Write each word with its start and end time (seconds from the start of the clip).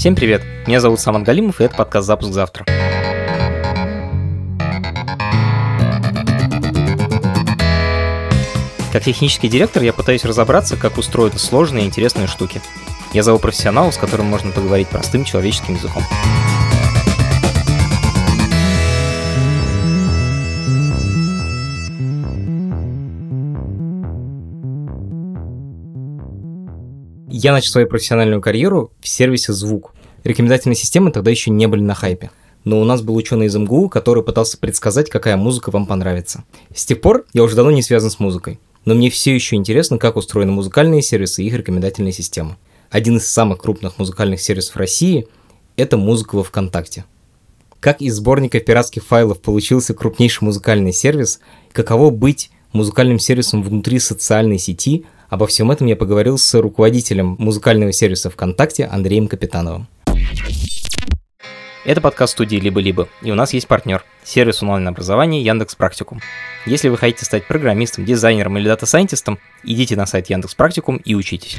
Всем 0.00 0.14
привет, 0.14 0.42
меня 0.66 0.80
зовут 0.80 0.98
Саман 0.98 1.24
Галимов, 1.24 1.60
и 1.60 1.64
это 1.64 1.76
подкаст 1.76 2.06
«Запуск 2.06 2.32
завтра». 2.32 2.64
Как 8.90 9.04
технический 9.04 9.50
директор 9.50 9.82
я 9.82 9.92
пытаюсь 9.92 10.24
разобраться, 10.24 10.78
как 10.78 10.96
устроены 10.96 11.38
сложные 11.38 11.84
и 11.84 11.86
интересные 11.88 12.28
штуки. 12.28 12.62
Я 13.12 13.22
зову 13.22 13.38
профессионала, 13.38 13.90
с 13.90 13.98
которым 13.98 14.24
можно 14.24 14.52
поговорить 14.52 14.88
простым 14.88 15.26
человеческим 15.26 15.74
языком. 15.74 16.02
Я 27.42 27.52
начал 27.52 27.72
свою 27.72 27.86
профессиональную 27.86 28.42
карьеру 28.42 28.92
в 29.00 29.08
сервисе 29.08 29.54
«Звук». 29.54 29.94
Рекомендательные 30.24 30.76
системы 30.76 31.10
тогда 31.10 31.30
еще 31.30 31.50
не 31.50 31.66
были 31.68 31.80
на 31.80 31.94
хайпе. 31.94 32.30
Но 32.64 32.78
у 32.78 32.84
нас 32.84 33.00
был 33.00 33.16
ученый 33.16 33.46
из 33.46 33.56
МГУ, 33.56 33.88
который 33.88 34.22
пытался 34.22 34.58
предсказать, 34.58 35.08
какая 35.08 35.38
музыка 35.38 35.70
вам 35.70 35.86
понравится. 35.86 36.44
С 36.74 36.84
тех 36.84 37.00
пор 37.00 37.24
я 37.32 37.42
уже 37.42 37.56
давно 37.56 37.70
не 37.70 37.80
связан 37.80 38.10
с 38.10 38.20
музыкой. 38.20 38.60
Но 38.84 38.94
мне 38.94 39.08
все 39.08 39.34
еще 39.34 39.56
интересно, 39.56 39.96
как 39.96 40.16
устроены 40.16 40.52
музыкальные 40.52 41.00
сервисы 41.00 41.42
и 41.42 41.46
их 41.46 41.54
рекомендательные 41.54 42.12
системы. 42.12 42.58
Один 42.90 43.16
из 43.16 43.26
самых 43.26 43.58
крупных 43.58 43.98
музыкальных 43.98 44.42
сервисов 44.42 44.76
России– 44.76 45.26
это 45.76 45.96
музыка 45.96 46.34
во 46.34 46.44
ВКонтакте. 46.44 47.06
Как 47.80 48.02
из 48.02 48.16
сборника 48.16 48.60
пиратских 48.60 49.02
файлов 49.02 49.40
получился 49.40 49.94
крупнейший 49.94 50.44
музыкальный 50.44 50.92
сервис, 50.92 51.40
каково 51.72 52.10
быть 52.10 52.50
музыкальным 52.74 53.18
сервисом 53.18 53.62
внутри 53.62 53.98
социальной 53.98 54.58
сети– 54.58 55.06
Обо 55.30 55.46
всем 55.46 55.70
этом 55.70 55.86
я 55.86 55.94
поговорил 55.94 56.38
с 56.38 56.60
руководителем 56.60 57.36
музыкального 57.38 57.92
сервиса 57.92 58.30
ВКонтакте 58.30 58.84
Андреем 58.86 59.28
Капитановым. 59.28 59.86
Это 61.84 62.00
подкаст 62.00 62.32
студии 62.32 62.56
«Либо-либо», 62.56 63.08
и 63.22 63.30
у 63.30 63.36
нас 63.36 63.52
есть 63.52 63.68
партнер– 63.68 64.04
сервис 64.24 64.60
онлайн-образования 64.60 65.40
Яндекс 65.40 65.76
Практикум. 65.76 66.20
Если 66.66 66.88
вы 66.88 66.98
хотите 66.98 67.24
стать 67.24 67.46
программистом, 67.46 68.04
дизайнером 68.04 68.58
или 68.58 68.66
data 68.66 68.84
scientist 68.84 69.25
ом, 69.25 69.38
идите 69.62 69.94
на 69.94 70.04
сайт 70.04 70.28
Яндекс 70.28 70.56
Практикум 70.56 70.96
и 70.96 71.14
учитесь. 71.14 71.56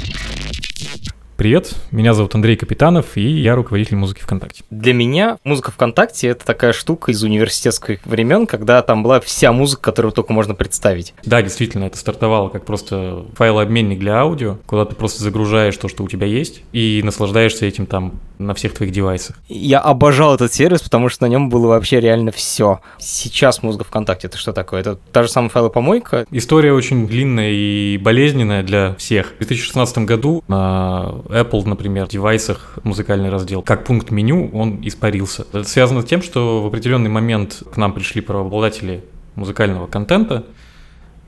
Привет, 1.41 1.73
меня 1.89 2.13
зовут 2.13 2.35
Андрей 2.35 2.55
Капитанов, 2.55 3.17
и 3.17 3.27
я 3.27 3.55
руководитель 3.55 3.95
музыки 3.95 4.21
ВКонтакте. 4.21 4.63
Для 4.69 4.93
меня 4.93 5.39
музыка 5.43 5.71
ВКонтакте— 5.71 6.27
это 6.29 6.45
такая 6.45 6.71
штука 6.71 7.11
из 7.11 7.23
университетских 7.23 8.05
времен, 8.05 8.45
когда 8.45 8.79
там 8.83 9.01
была 9.01 9.19
вся 9.21 9.51
музыка, 9.51 9.81
которую 9.81 10.11
только 10.11 10.33
можно 10.33 10.53
представить. 10.53 11.15
Да, 11.25 11.41
действительно, 11.41 11.85
это 11.85 11.97
стартовало 11.97 12.49
как 12.49 12.63
просто 12.63 13.25
файлообменник 13.33 13.97
для 13.97 14.17
аудио, 14.17 14.57
куда 14.67 14.85
ты 14.85 14.93
просто 14.93 15.23
загружаешь 15.23 15.75
то, 15.77 15.87
что 15.87 16.03
у 16.03 16.07
тебя 16.07 16.27
есть, 16.27 16.61
и 16.73 17.01
наслаждаешься 17.03 17.65
этим 17.65 17.87
там 17.87 18.19
на 18.37 18.53
всех 18.53 18.73
твоих 18.73 18.91
девайсах. 18.91 19.37
Я 19.47 19.79
обожал 19.79 20.35
этот 20.35 20.53
сервис, 20.53 20.81
потому 20.81 21.09
что 21.09 21.25
на 21.25 21.29
нем 21.29 21.49
было 21.49 21.67
вообще 21.67 21.99
реально 21.99 22.31
все. 22.31 22.81
Сейчас 22.97 23.63
музыка 23.63 23.83
ВКонтакте— 23.85 24.27
это 24.29 24.37
что 24.37 24.53
такое? 24.53 24.81
Это 24.81 24.97
та 25.11 25.23
же 25.23 25.29
самая 25.29 25.49
файлопомойка? 25.49 26.25
История 26.31 26.73
очень 26.73 27.07
длинная 27.07 27.51
и 27.51 27.97
болезненная 27.97 28.63
для 28.63 28.95
всех. 28.95 29.33
В 29.35 29.37
2016 29.37 29.99
году 29.99 30.43
на 30.47 31.13
Apple, 31.31 31.67
например, 31.67 32.07
девайсах 32.07 32.79
музыкальный 32.83 33.29
раздел, 33.29 33.61
как 33.61 33.85
пункт 33.85 34.11
меню, 34.11 34.49
он 34.53 34.79
испарился. 34.83 35.45
Это 35.53 35.63
связано 35.63 36.01
с 36.01 36.05
тем, 36.05 36.21
что 36.21 36.61
в 36.61 36.67
определенный 36.67 37.09
момент 37.09 37.63
к 37.73 37.77
нам 37.77 37.93
пришли 37.93 38.21
правообладатели 38.21 39.03
музыкального 39.35 39.87
контента, 39.87 40.45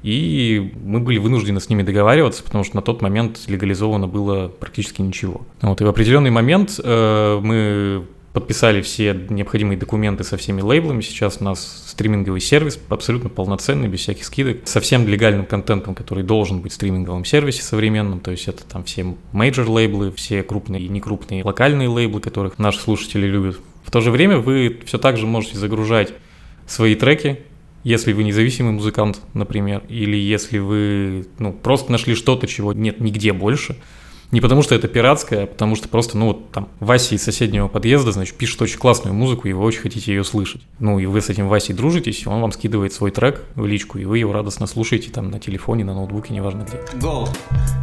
и 0.03 0.73
мы 0.83 0.99
были 0.99 1.17
вынуждены 1.17 1.61
с 1.61 1.69
ними 1.69 1.81
договариваться, 1.81 2.43
потому 2.43 2.63
что 2.65 2.75
на 2.75 2.81
тот 2.81 3.01
момент 3.01 3.39
легализовано 3.47 4.07
было 4.07 4.49
практически 4.49 5.01
ничего. 5.01 5.41
Вот, 5.61 5.79
и 5.79 5.83
в 5.85 5.87
определенный 5.87 6.31
момент 6.31 6.79
э, 6.83 7.39
мы 7.41 8.05
подписали 8.33 8.81
все 8.81 9.13
необходимые 9.29 9.77
документы 9.77 10.23
со 10.23 10.37
всеми 10.37 10.61
лейблами. 10.61 11.01
Сейчас 11.01 11.37
у 11.39 11.43
нас 11.43 11.85
стриминговый 11.87 12.41
сервис 12.41 12.79
абсолютно 12.89 13.29
полноценный, 13.29 13.87
без 13.87 13.99
всяких 14.01 14.25
скидок, 14.25 14.67
со 14.67 14.81
всем 14.81 15.07
легальным 15.07 15.45
контентом, 15.45 15.93
который 15.93 16.23
должен 16.23 16.59
быть 16.59 16.71
в 16.71 16.75
стриминговом 16.75 17.25
сервисе 17.25 17.61
современном. 17.61 18.19
То 18.19 18.31
есть 18.31 18.47
это 18.47 18.63
там 18.65 18.83
все 18.83 19.15
major 19.31 19.69
лейблы, 19.69 20.11
все 20.11 20.41
крупные 20.41 20.81
и 20.81 20.89
некрупные 20.89 21.43
локальные 21.43 21.87
лейблы, 21.87 22.19
которых 22.19 22.57
наши 22.57 22.79
слушатели 22.79 23.27
любят. 23.27 23.59
В 23.83 23.91
то 23.91 24.01
же 24.01 24.09
время 24.09 24.39
вы 24.39 24.79
все 24.85 24.97
так 24.97 25.17
же 25.17 25.27
можете 25.27 25.57
загружать 25.57 26.13
свои 26.65 26.95
треки, 26.95 27.39
если 27.83 28.13
вы 28.13 28.23
независимый 28.23 28.71
музыкант, 28.71 29.21
например, 29.33 29.83
или 29.89 30.15
если 30.15 30.57
вы 30.57 31.27
ну, 31.37 31.53
просто 31.53 31.91
нашли 31.91 32.15
что-то, 32.15 32.47
чего 32.47 32.73
нет 32.73 32.99
нигде 32.99 33.31
больше– 33.31 33.77
не 34.33 34.41
потому 34.41 34.63
что 34.63 34.73
это 34.73 34.87
пиратское, 34.87 35.43
а 35.43 35.47
потому 35.47 35.75
что 35.75 35.87
просто, 35.87 36.17
ну 36.17 36.27
вот 36.27 36.51
там 36.51 36.67
Вася 36.79 37.13
из 37.13 37.23
соседнего 37.23 37.67
подъезда, 37.67 38.11
значит, 38.11 38.35
пишет 38.35 38.59
очень 38.63 38.79
классную 38.79 39.13
музыку, 39.13 39.47
и 39.47 39.53
вы 39.53 39.63
очень 39.63 39.81
хотите 39.81 40.11
ее 40.11 40.23
слышать. 40.23 40.61
Ну 40.79 40.97
и 40.97 41.05
вы 41.05 41.21
с 41.21 41.29
этим 41.29 41.47
Васей 41.47 41.75
дружитесь, 41.75 42.23
и 42.23 42.27
он 42.27 42.41
вам 42.41 42.51
скидывает 42.51 42.93
свой 42.93 43.11
трек 43.11 43.45
в 43.53 43.65
личку, 43.67 43.99
и 43.99 44.05
вы 44.05 44.17
его 44.17 44.33
радостно 44.33 44.65
слушаете 44.65 45.11
там 45.11 45.29
на 45.29 45.39
телефоне, 45.39 45.85
на 45.85 45.93
ноутбуке, 45.93 46.33
неважно 46.33 46.65
где. 46.67 46.79
Гол. 46.99 47.29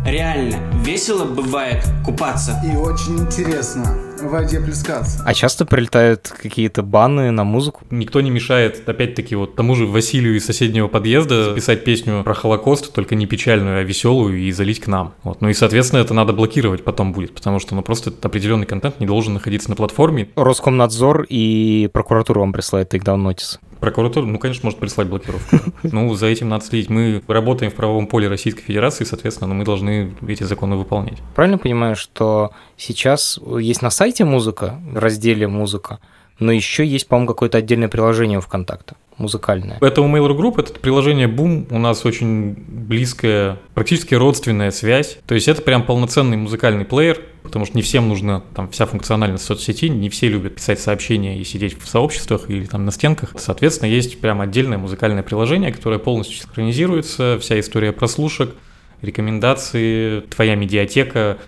Реально, 0.05 0.57
весело 0.85 1.25
бывает 1.25 1.85
купаться. 2.05 2.61
И 2.65 2.77
очень 2.77 3.21
интересно 3.21 4.10
в 4.23 4.31
воде 4.31 4.61
плескаться. 4.61 5.23
А 5.25 5.35
часто 5.35 5.65
прилетают 5.65 6.33
какие-то 6.43 6.83
баны 6.83 7.31
на 7.31 7.45
музыку? 7.45 7.83
Никто 7.91 8.21
не 8.21 8.31
мешает, 8.31 8.89
опять-таки, 8.89 9.35
вот 9.35 9.57
тому 9.57 9.75
же 9.75 9.87
Василию 9.87 10.37
из 10.37 10.45
соседнего 10.45 10.89
подъезда 10.89 11.45
записать 11.45 11.85
песню 11.85 12.23
про 12.25 12.35
Холокост, 12.35 12.93
только 12.93 13.15
не 13.15 13.27
печальную, 13.27 13.81
а 13.81 13.83
веселую, 13.83 14.39
и 14.39 14.53
залить 14.53 14.81
к 14.81 14.87
нам. 14.87 15.15
Вот. 15.23 15.41
Ну 15.41 15.49
и, 15.49 15.55
соответственно, 15.55 16.01
это 16.01 16.15
надо 16.15 16.33
блокировать 16.33 16.85
потом 16.85 17.13
будет, 17.13 17.35
потому 17.35 17.59
что, 17.59 17.75
ну, 17.75 17.83
просто 17.83 18.13
определенный 18.23 18.67
контент 18.67 19.01
не 19.01 19.07
должен 19.07 19.35
находиться 19.35 19.71
на 19.71 19.77
платформе. 19.77 20.29
Роскомнадзор 20.37 21.27
и 21.29 21.89
прокуратура 21.93 22.41
вам 22.41 22.53
присылает 22.53 22.91
тейкдаун 22.91 23.23
нотис. 23.23 23.61
Прокуратура, 23.81 24.27
ну, 24.27 24.39
конечно, 24.39 24.67
может 24.67 24.79
прислать 24.79 25.09
блокировку. 25.09 25.57
Ну, 25.83 26.15
за 26.15 26.27
этим 26.27 26.49
надо 26.49 26.65
следить. 26.65 26.91
Мы 26.91 27.23
работаем 27.27 27.73
в 27.73 27.75
правовом 27.75 28.07
поле 28.07 28.29
Российской 28.29 28.63
Федерации, 28.63 29.05
соответственно, 29.05 29.49
но 29.49 29.55
мы 29.55 29.65
должны 29.65 30.15
эти 30.27 30.43
законы 30.43 30.77
выполнять. 30.77 31.19
Правильно 31.35 31.59
понимаю, 31.59 31.97
что 31.97 32.53
сейчас 32.77 33.39
есть 33.59 33.83
на 33.83 33.91
сайте 33.91 34.25
музыка, 34.25 34.79
в 34.93 34.99
разделе 34.99 35.49
музыка, 35.49 35.99
но 36.39 36.53
еще 36.53 36.87
есть, 36.87 37.09
по-моему, 37.09 37.29
какое-то 37.29 37.59
отдельное 37.59 37.89
приложение 37.89 38.39
у 38.39 38.43
Музыкальное. 39.21 39.79
Это 39.81 40.01
у 40.03 40.09
Mail.ru 40.09 40.37
Group, 40.37 40.61
это 40.61 40.73
приложение 40.73 41.29
Boom, 41.29 41.67
у 41.71 41.79
нас 41.79 42.05
очень 42.05 42.55
близкая, 42.67 43.59
практически 43.75 44.15
родственная 44.15 44.71
связь. 44.71 45.19
То 45.27 45.35
есть 45.35 45.47
это 45.47 45.63
прям 45.63 45.85
полноценный 45.85 46.37
музыкальный 46.37 46.85
плеер, 46.85 47.21
потому 47.43 47.67
что 47.67 47.77
не 47.77 47.83
всем 47.83 48.09
нужна 48.09 48.43
там 48.55 48.71
вся 48.71 48.87
функциональность 48.87 49.45
соцсети, 49.45 49.89
не 49.89 50.09
все 50.09 50.29
любят 50.29 50.55
писать 50.57 50.81
сообщения 50.81 51.39
и 51.39 51.45
сидеть 51.45 51.81
в 51.81 51.87
сообществах 51.87 52.49
или 52.49 52.65
там 52.65 52.85
на 52.85 52.93
стенках. 52.93 53.35
Соответственно, 53.37 53.91
есть 53.91 54.21
прям 54.21 54.41
отдельное 54.41 54.79
музыкальное 54.79 55.23
приложение, 55.23 55.73
которое 55.73 55.99
полностью 55.99 56.39
синхронизируется, 56.39 57.39
вся 57.41 57.61
история 57.61 57.93
прослушек, 57.93 58.55
рекомендации, 59.03 60.21
твоя 60.21 60.55
медиатека, 60.55 61.39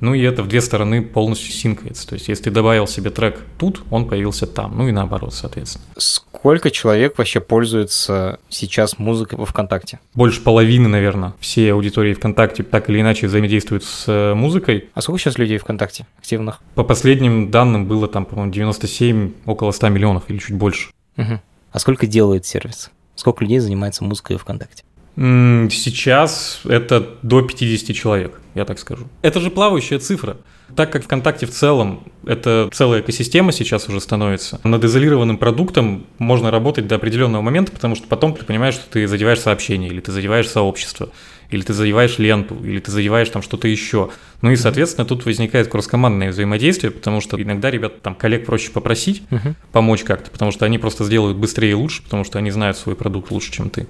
ну 0.00 0.14
и 0.14 0.22
это 0.22 0.42
в 0.42 0.48
две 0.48 0.60
стороны 0.60 1.02
полностью 1.02 1.52
синкается. 1.52 2.06
То 2.08 2.14
есть, 2.14 2.28
если 2.28 2.44
ты 2.44 2.50
добавил 2.50 2.86
себе 2.86 3.10
трек 3.10 3.40
тут, 3.58 3.82
он 3.90 4.08
появился 4.08 4.46
там. 4.46 4.76
Ну 4.76 4.88
и 4.88 4.92
наоборот, 4.92 5.34
соответственно. 5.34 5.84
Сколько 5.96 6.70
человек 6.70 7.18
вообще 7.18 7.40
пользуется 7.40 8.38
сейчас 8.48 8.98
музыкой 8.98 9.38
во 9.38 9.46
ВКонтакте? 9.46 10.00
Больше 10.14 10.42
половины, 10.42 10.88
наверное. 10.88 11.34
Все 11.40 11.72
аудитории 11.72 12.14
ВКонтакте 12.14 12.62
так 12.62 12.88
или 12.90 13.00
иначе 13.00 13.26
взаимодействуют 13.26 13.84
с 13.84 14.04
э, 14.06 14.34
музыкой. 14.34 14.88
А 14.94 15.00
сколько 15.00 15.20
сейчас 15.20 15.38
людей 15.38 15.58
ВКонтакте 15.58 16.06
активных? 16.18 16.60
По 16.74 16.84
последним 16.84 17.50
данным 17.50 17.86
было 17.86 18.08
там, 18.08 18.24
по-моему, 18.24 18.52
97, 18.52 19.32
около 19.46 19.72
100 19.72 19.88
миллионов 19.88 20.24
или 20.28 20.38
чуть 20.38 20.56
больше. 20.56 20.90
Угу. 21.16 21.40
А 21.72 21.78
сколько 21.78 22.06
делает 22.06 22.46
сервис? 22.46 22.90
Сколько 23.14 23.42
людей 23.42 23.58
занимается 23.58 24.04
музыкой 24.04 24.36
ВКонтакте? 24.36 24.84
Сейчас 25.18 26.60
это 26.64 27.08
до 27.22 27.42
50 27.42 27.96
человек, 27.96 28.40
я 28.54 28.64
так 28.64 28.78
скажу. 28.78 29.08
Это 29.20 29.40
же 29.40 29.50
плавающая 29.50 29.98
цифра. 29.98 30.36
Так 30.76 30.92
как 30.92 31.02
ВКонтакте 31.02 31.46
в 31.46 31.50
целом 31.50 32.04
это 32.24 32.68
целая 32.72 33.00
экосистема 33.00 33.50
сейчас 33.50 33.88
уже 33.88 34.00
становится, 34.00 34.60
над 34.62 34.84
изолированным 34.84 35.36
продуктом 35.38 36.06
можно 36.18 36.52
работать 36.52 36.86
до 36.86 36.96
определенного 36.96 37.42
момента, 37.42 37.72
потому 37.72 37.96
что 37.96 38.06
потом 38.06 38.34
ты 38.34 38.44
понимаешь, 38.44 38.74
что 38.74 38.88
ты 38.90 39.08
задеваешь 39.08 39.40
сообщение, 39.40 39.90
или 39.90 39.98
ты 40.00 40.12
задеваешь 40.12 40.46
сообщество, 40.46 41.08
или 41.50 41.62
ты 41.62 41.72
задеваешь 41.72 42.18
ленту, 42.18 42.56
или 42.62 42.78
ты 42.78 42.92
задеваешь 42.92 43.30
там 43.30 43.42
что-то 43.42 43.66
еще. 43.66 44.10
Ну 44.42 44.52
и, 44.52 44.56
соответственно, 44.56 45.04
тут 45.04 45.24
возникает 45.24 45.66
кросскомандное 45.66 46.30
взаимодействие, 46.30 46.92
потому 46.92 47.20
что 47.20 47.42
иногда 47.42 47.72
ребят 47.72 48.02
там 48.02 48.14
коллег 48.14 48.46
проще 48.46 48.70
попросить 48.70 49.22
uh-huh. 49.30 49.54
помочь 49.72 50.04
как-то, 50.04 50.30
потому 50.30 50.52
что 50.52 50.64
они 50.64 50.78
просто 50.78 51.02
сделают 51.04 51.38
быстрее 51.38 51.70
и 51.70 51.74
лучше, 51.74 52.04
потому 52.04 52.24
что 52.24 52.38
они 52.38 52.52
знают 52.52 52.76
свой 52.76 52.94
продукт 52.94 53.32
лучше, 53.32 53.50
чем 53.50 53.70
ты. 53.70 53.88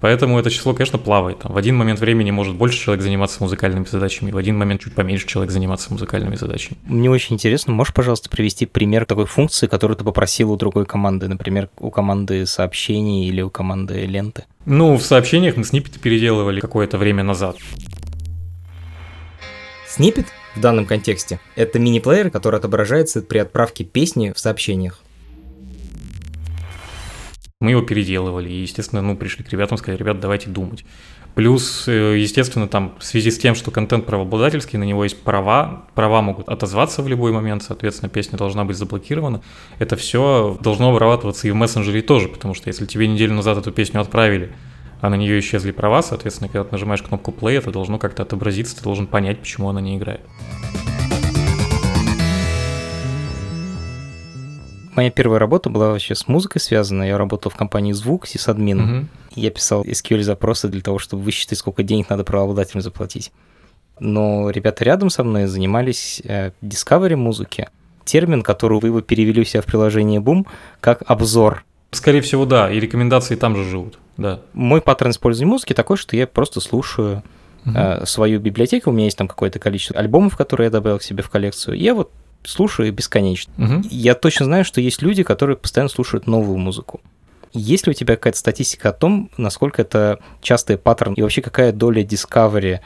Поэтому 0.00 0.38
это 0.38 0.50
число, 0.50 0.74
конечно, 0.74 0.98
плавает. 0.98 1.38
в 1.44 1.56
один 1.56 1.76
момент 1.76 2.00
времени 2.00 2.30
может 2.30 2.54
больше 2.54 2.78
человек 2.78 3.02
заниматься 3.02 3.42
музыкальными 3.42 3.84
задачами, 3.84 4.30
в 4.30 4.36
один 4.36 4.56
момент 4.58 4.82
чуть 4.82 4.94
поменьше 4.94 5.26
человек 5.26 5.50
заниматься 5.50 5.92
музыкальными 5.92 6.36
задачами. 6.36 6.76
Мне 6.84 7.10
очень 7.10 7.34
интересно, 7.34 7.72
можешь, 7.72 7.94
пожалуйста, 7.94 8.28
привести 8.28 8.66
пример 8.66 9.06
такой 9.06 9.26
функции, 9.26 9.66
которую 9.66 9.96
ты 9.96 10.04
попросил 10.04 10.52
у 10.52 10.56
другой 10.56 10.84
команды, 10.84 11.28
например, 11.28 11.68
у 11.78 11.90
команды 11.90 12.46
сообщений 12.46 13.28
или 13.28 13.40
у 13.40 13.50
команды 13.50 14.04
ленты? 14.06 14.44
Ну, 14.66 14.96
в 14.96 15.02
сообщениях 15.02 15.56
мы 15.56 15.64
сниппеты 15.64 15.98
переделывали 15.98 16.60
какое-то 16.60 16.98
время 16.98 17.22
назад. 17.22 17.56
Сниппет 19.88 20.26
в 20.54 20.60
данном 20.60 20.86
контексте. 20.86 21.40
Это 21.54 21.78
мини-плеер, 21.78 22.30
который 22.30 22.58
отображается 22.58 23.22
при 23.22 23.38
отправке 23.38 23.84
песни 23.84 24.32
в 24.34 24.38
сообщениях. 24.38 25.00
Мы 27.62 27.70
его 27.70 27.80
переделывали, 27.80 28.50
и, 28.50 28.60
естественно, 28.60 29.00
ну, 29.00 29.16
пришли 29.16 29.42
к 29.42 29.48
ребятам, 29.48 29.78
сказали, 29.78 29.98
ребят, 29.98 30.20
давайте 30.20 30.50
думать. 30.50 30.84
Плюс, 31.34 31.88
э, 31.88 32.18
естественно, 32.18 32.68
там 32.68 32.94
в 32.98 33.04
связи 33.04 33.30
с 33.30 33.38
тем, 33.38 33.54
что 33.54 33.70
контент 33.70 34.04
правообладательский, 34.04 34.78
на 34.78 34.84
него 34.84 35.04
есть 35.04 35.22
права, 35.22 35.86
права 35.94 36.20
могут 36.20 36.50
отозваться 36.50 37.00
в 37.00 37.08
любой 37.08 37.32
момент, 37.32 37.62
соответственно, 37.62 38.10
песня 38.10 38.36
должна 38.36 38.66
быть 38.66 38.76
заблокирована. 38.76 39.40
Это 39.78 39.96
все 39.96 40.58
должно 40.60 40.92
вырабатываться 40.92 41.48
и 41.48 41.50
в 41.50 41.54
мессенджере 41.54 42.02
тоже, 42.02 42.28
потому 42.28 42.52
что 42.52 42.68
если 42.68 42.84
тебе 42.84 43.08
неделю 43.08 43.32
назад 43.32 43.56
эту 43.56 43.72
песню 43.72 44.02
отправили, 44.02 44.52
а 45.00 45.08
на 45.08 45.14
нее 45.14 45.40
исчезли 45.40 45.70
права, 45.70 46.02
соответственно, 46.02 46.50
когда 46.50 46.64
ты 46.64 46.72
нажимаешь 46.72 47.00
кнопку 47.00 47.30
play, 47.30 47.56
это 47.56 47.70
должно 47.70 47.98
как-то 47.98 48.24
отобразиться, 48.24 48.76
ты 48.76 48.82
должен 48.82 49.06
понять, 49.06 49.40
почему 49.40 49.70
она 49.70 49.80
не 49.80 49.96
играет. 49.96 50.20
Моя 54.96 55.10
первая 55.10 55.38
работа 55.38 55.68
была 55.68 55.90
вообще 55.90 56.14
с 56.14 56.26
музыкой 56.26 56.58
связана. 56.58 57.02
Я 57.02 57.18
работал 57.18 57.50
в 57.50 57.54
компании 57.54 57.92
«Звук» 57.92 58.26
сисадмином. 58.26 58.86
Мгм. 58.86 59.08
Я 59.34 59.50
писал 59.50 59.84
SQL-запросы 59.84 60.68
для 60.68 60.80
того, 60.80 60.98
чтобы 60.98 61.22
высчитать, 61.22 61.58
сколько 61.58 61.82
денег 61.82 62.08
надо 62.08 62.24
правообладателям 62.24 62.80
заплатить. 62.80 63.30
Но 64.00 64.48
ребята 64.48 64.84
рядом 64.84 65.10
со 65.10 65.22
мной 65.22 65.48
занимались 65.48 66.22
э, 66.24 66.52
discovery 66.62 67.14
музыки. 67.14 67.68
Термин, 68.06 68.42
который 68.42 68.80
вы 68.80 68.88
его 68.88 69.02
перевели 69.02 69.42
у 69.42 69.44
себя 69.44 69.60
в 69.60 69.66
приложение 69.66 70.18
Boom, 70.18 70.46
как 70.80 71.02
обзор. 71.04 71.66
Скорее 71.90 72.22
всего, 72.22 72.46
да, 72.46 72.72
и 72.72 72.80
рекомендации 72.80 73.36
там 73.36 73.54
же 73.54 73.64
живут, 73.64 73.98
да. 74.16 74.40
Мой 74.54 74.80
паттерн 74.80 75.10
использования 75.10 75.50
музыки 75.50 75.74
такой, 75.74 75.98
что 75.98 76.16
я 76.16 76.26
просто 76.26 76.60
слушаю 76.60 77.22
э, 77.66 78.06
свою 78.06 78.40
библиотеку. 78.40 78.88
У 78.88 78.92
меня 78.94 79.04
есть 79.04 79.18
там 79.18 79.28
какое-то 79.28 79.58
количество 79.58 79.98
альбомов, 79.98 80.38
которые 80.38 80.66
я 80.66 80.70
добавил 80.70 80.98
к 80.98 81.02
себе 81.02 81.22
в 81.22 81.28
коллекцию. 81.28 81.76
И 81.76 81.82
я 81.82 81.94
вот 81.94 82.10
слушаю 82.46 82.92
бесконечно. 82.92 83.52
Мгм. 83.56 83.84
Я 83.90 84.14
точно 84.14 84.46
знаю, 84.46 84.64
что 84.64 84.80
есть 84.80 85.02
люди, 85.02 85.22
которые 85.22 85.56
постоянно 85.56 85.88
слушают 85.88 86.26
новую 86.26 86.58
музыку. 86.58 87.00
Есть 87.52 87.86
ли 87.86 87.92
у 87.92 87.94
тебя 87.94 88.16
какая-то 88.16 88.38
статистика 88.38 88.90
о 88.90 88.92
том, 88.92 89.30
насколько 89.36 89.82
это 89.82 90.18
частый 90.42 90.76
паттерн 90.76 91.14
и 91.14 91.22
вообще 91.22 91.42
какая 91.42 91.72
доля 91.72 92.02
discovery 92.02 92.80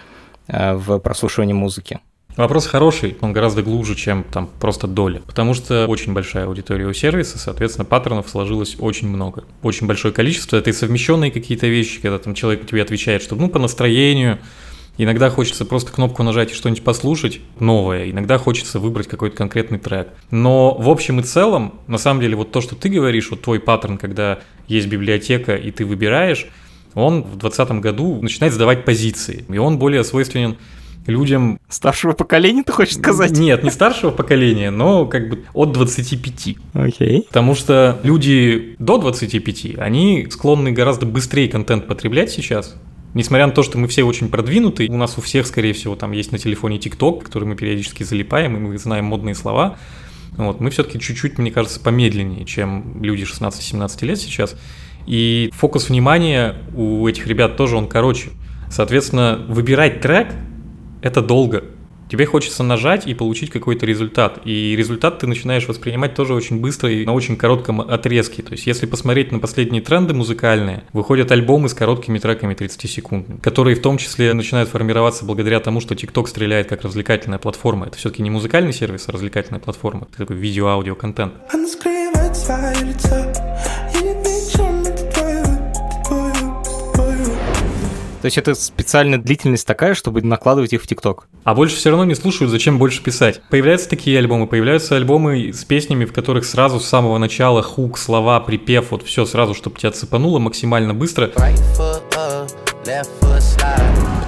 э, 0.47 0.75
в 0.75 0.99
прослушивании 0.99 1.55
музыки? 1.55 2.01
Вопрос 2.37 2.67
хороший, 2.67 3.17
он 3.21 3.33
гораздо 3.33 3.63
глубже, 3.63 3.97
чем 3.97 4.23
там 4.25 4.49
просто 4.61 4.87
доля. 4.87 5.21
Потому 5.27 5.53
что 5.55 5.87
очень 5.87 6.13
большая 6.13 6.47
аудитория 6.47 6.87
у 6.87 6.93
сервиса, 6.93 7.39
соответственно, 7.39 7.85
паттернов 7.85 8.31
сложилось 8.31 8.77
очень 8.79 9.09
много. 9.09 9.45
Очень 9.63 9.87
большое 9.87 10.15
количество. 10.15 10.57
Это 10.57 10.71
и 10.71 10.73
совмещенные 10.73 11.33
какие-то 11.33 11.67
вещи, 11.67 12.01
когда 12.01 12.19
там 12.19 12.35
человек 12.35 12.67
тебе 12.67 12.83
отвечает, 12.83 13.23
что 13.23 13.35
ну 13.35 13.49
по 13.49 13.59
настроению, 13.59 14.39
Иногда 15.03 15.31
хочется 15.31 15.65
просто 15.65 15.93
кнопку 15.93 16.23
нажать 16.23 16.53
и 16.53 16.55
что-нибудь 16.55 16.85
послушать 16.85 17.41
новое, 17.59 18.11
иногда 18.11 18.37
хочется 18.37 18.79
выбрать 18.79 19.09
какой-то 19.09 19.35
конкретный 19.35 19.79
трек. 19.79 20.09
Но 20.31 20.75
в 20.75 20.91
общем 20.91 21.21
и 21.21 21.23
целом, 21.23 21.81
на 21.87 21.97
самом 21.97 22.21
деле, 22.21 22.37
вот 22.37 22.53
то, 22.53 22.61
что 22.61 22.77
ты 22.77 22.91
говоришь, 22.91 23.31
вот 23.31 23.41
твой 23.41 23.61
паттерн, 23.61 23.97
когда 23.97 24.41
есть 24.69 24.89
библиотека 24.89 25.57
и 25.57 25.71
ты 25.71 25.87
выбираешь, 25.87 26.49
он 26.93 27.23
в 27.23 27.39
2020 27.39 27.81
году 27.81 28.21
начинает 28.21 28.53
сдавать 28.53 28.85
позиции. 28.85 29.47
И 29.49 29.57
он 29.57 29.79
более 29.79 30.05
свойственен 30.05 30.59
людям... 31.07 31.59
Старшего 31.71 32.13
поколения, 32.13 32.63
ты 32.63 32.73
хочешь 32.73 32.99
сказать? 32.99 33.31
Нет, 33.31 33.65
не 33.65 33.71
старшего 33.71 34.11
поколения, 34.11 34.71
но 34.71 35.07
как 35.07 35.31
бы 35.31 35.45
от 35.55 35.73
25. 35.73 36.57
Окей. 36.75 37.25
Потому 37.27 37.55
что 37.55 37.99
люди 38.03 38.77
до 38.79 38.99
25, 38.99 39.79
они 39.79 40.29
склонны 40.31 40.73
гораздо 40.73 41.07
быстрее 41.07 41.49
контент 41.49 41.87
потреблять 41.87 42.31
сейчас. 42.31 42.77
Несмотря 43.13 43.47
на 43.47 43.53
то, 43.53 43.63
что 43.63 43.77
мы 43.77 43.89
все 43.89 44.05
очень 44.05 44.29
продвинуты, 44.29 44.89
у 44.89 44.97
нас 44.97 45.19
у 45.19 45.21
всех, 45.21 45.47
скорее 45.47 45.73
всего, 45.73 45.97
там 45.97 46.13
есть 46.13 46.31
на 46.31 46.39
телефоне 46.39 46.79
TikTok, 46.79 47.23
который 47.23 47.45
мы 47.45 47.57
периодически 47.57 48.05
залипаем, 48.05 48.57
и 48.57 48.61
мы 48.61 48.79
знаем 48.79 49.07
модные 49.07 49.35
слова. 49.35 49.79
Вот, 50.37 50.61
мы 50.61 50.71
все-таки 50.71 51.01
чуть-чуть, 51.01 51.39
мне 51.39 51.51
кажется, 51.51 51.81
помедленнее, 51.81 52.45
чем 52.45 53.03
люди 53.03 53.25
16-17 53.25 54.07
лет 54.07 54.19
сейчас. 54.19 54.57
И 55.07 55.51
фокус 55.55 55.89
внимания 55.89 56.57
у 56.75 57.07
этих 57.09 57.27
ребят 57.27 57.57
тоже 57.57 57.77
он 57.77 57.89
короче. 57.89 58.31
Соответственно, 58.71 59.45
выбирать 59.49 60.01
трек– 60.01 60.29
это 61.03 61.21
долго. 61.21 61.65
Тебе 62.11 62.27
хочется 62.27 62.65
нажать 62.65 63.07
и 63.07 63.15
получить 63.15 63.51
какой-то 63.51 63.87
результат. 63.87 64.41
И 64.45 64.75
результат 64.77 65.21
ты 65.21 65.29
начинаешь 65.29 65.69
воспринимать 65.69 66.15
тоже 66.15 66.35
очень 66.35 66.61
быстро 66.61 66.91
и 66.91 67.07
на 67.07 67.13
очень 67.13 67.37
коротком 67.37 67.81
отрезке. 67.81 68.43
То 68.43 68.53
есть, 68.53 68.67
если 68.67 68.87
посмотреть 68.87 69.31
на 69.31 69.39
последние 69.39 69.81
тренды 69.81 70.13
музыкальные, 70.13 70.83
выходят 70.93 71.31
альбомы 71.31 71.69
с 71.69 71.75
короткими 71.75 72.19
треками 72.19 72.55
30 72.55 72.91
секунд, 72.91 73.27
которые 73.43 73.77
в 73.77 73.83
том 73.83 73.97
числе 73.97 74.35
начинают 74.35 74.69
формироваться 74.69 75.25
благодаря 75.25 75.61
тому, 75.61 75.81
что 75.81 75.95
TikTok 75.95 76.27
стреляет 76.27 76.69
как 76.69 76.83
развлекательная 76.83 77.39
платформа. 77.39 77.87
Это 77.87 77.97
все-таки 77.97 78.23
не 78.23 78.31
музыкальный 78.31 78.73
сервис, 78.73 79.09
а 79.09 79.13
развлекательная 79.13 79.61
платформа. 79.61 80.09
Это 80.11 80.19
такой 80.19 80.37
видео-аудио-контент. 80.37 81.35
То 88.21 88.27
есть 88.27 88.39
это 88.39 88.55
специальная 88.55 89.19
длительность 89.19 89.67
такая, 89.67 89.95
чтобы 89.95 90.23
накладывать 90.23 90.73
их 90.73 90.83
в 90.83 90.87
ТикТок. 90.87 91.29
А 91.45 91.55
больше 91.55 91.77
все 91.77 91.91
равно 91.91 92.05
не 92.05 92.15
слушают, 92.15 92.51
зачем 92.51 92.79
больше 92.79 93.03
писать. 93.03 93.41
Появляются 93.51 93.89
такие 93.89 94.19
альбомы, 94.19 94.47
появляются 94.47 94.97
альбомы 94.97 95.53
с 95.53 95.65
песнями, 95.65 96.05
в 96.05 96.13
которых 96.13 96.45
сразу 96.45 96.81
с 96.81 96.87
самого 96.87 97.19
начала 97.19 97.63
хук, 97.63 97.99
слова, 97.99 98.41
припев, 98.41 98.91
вот 98.91 99.03
все 99.03 99.25
сразу, 99.25 99.55
чтобы 99.55 99.79
тебя 99.79 99.91
цепануло 99.91 100.39
максимально 100.39 100.95
быстро. 100.95 101.31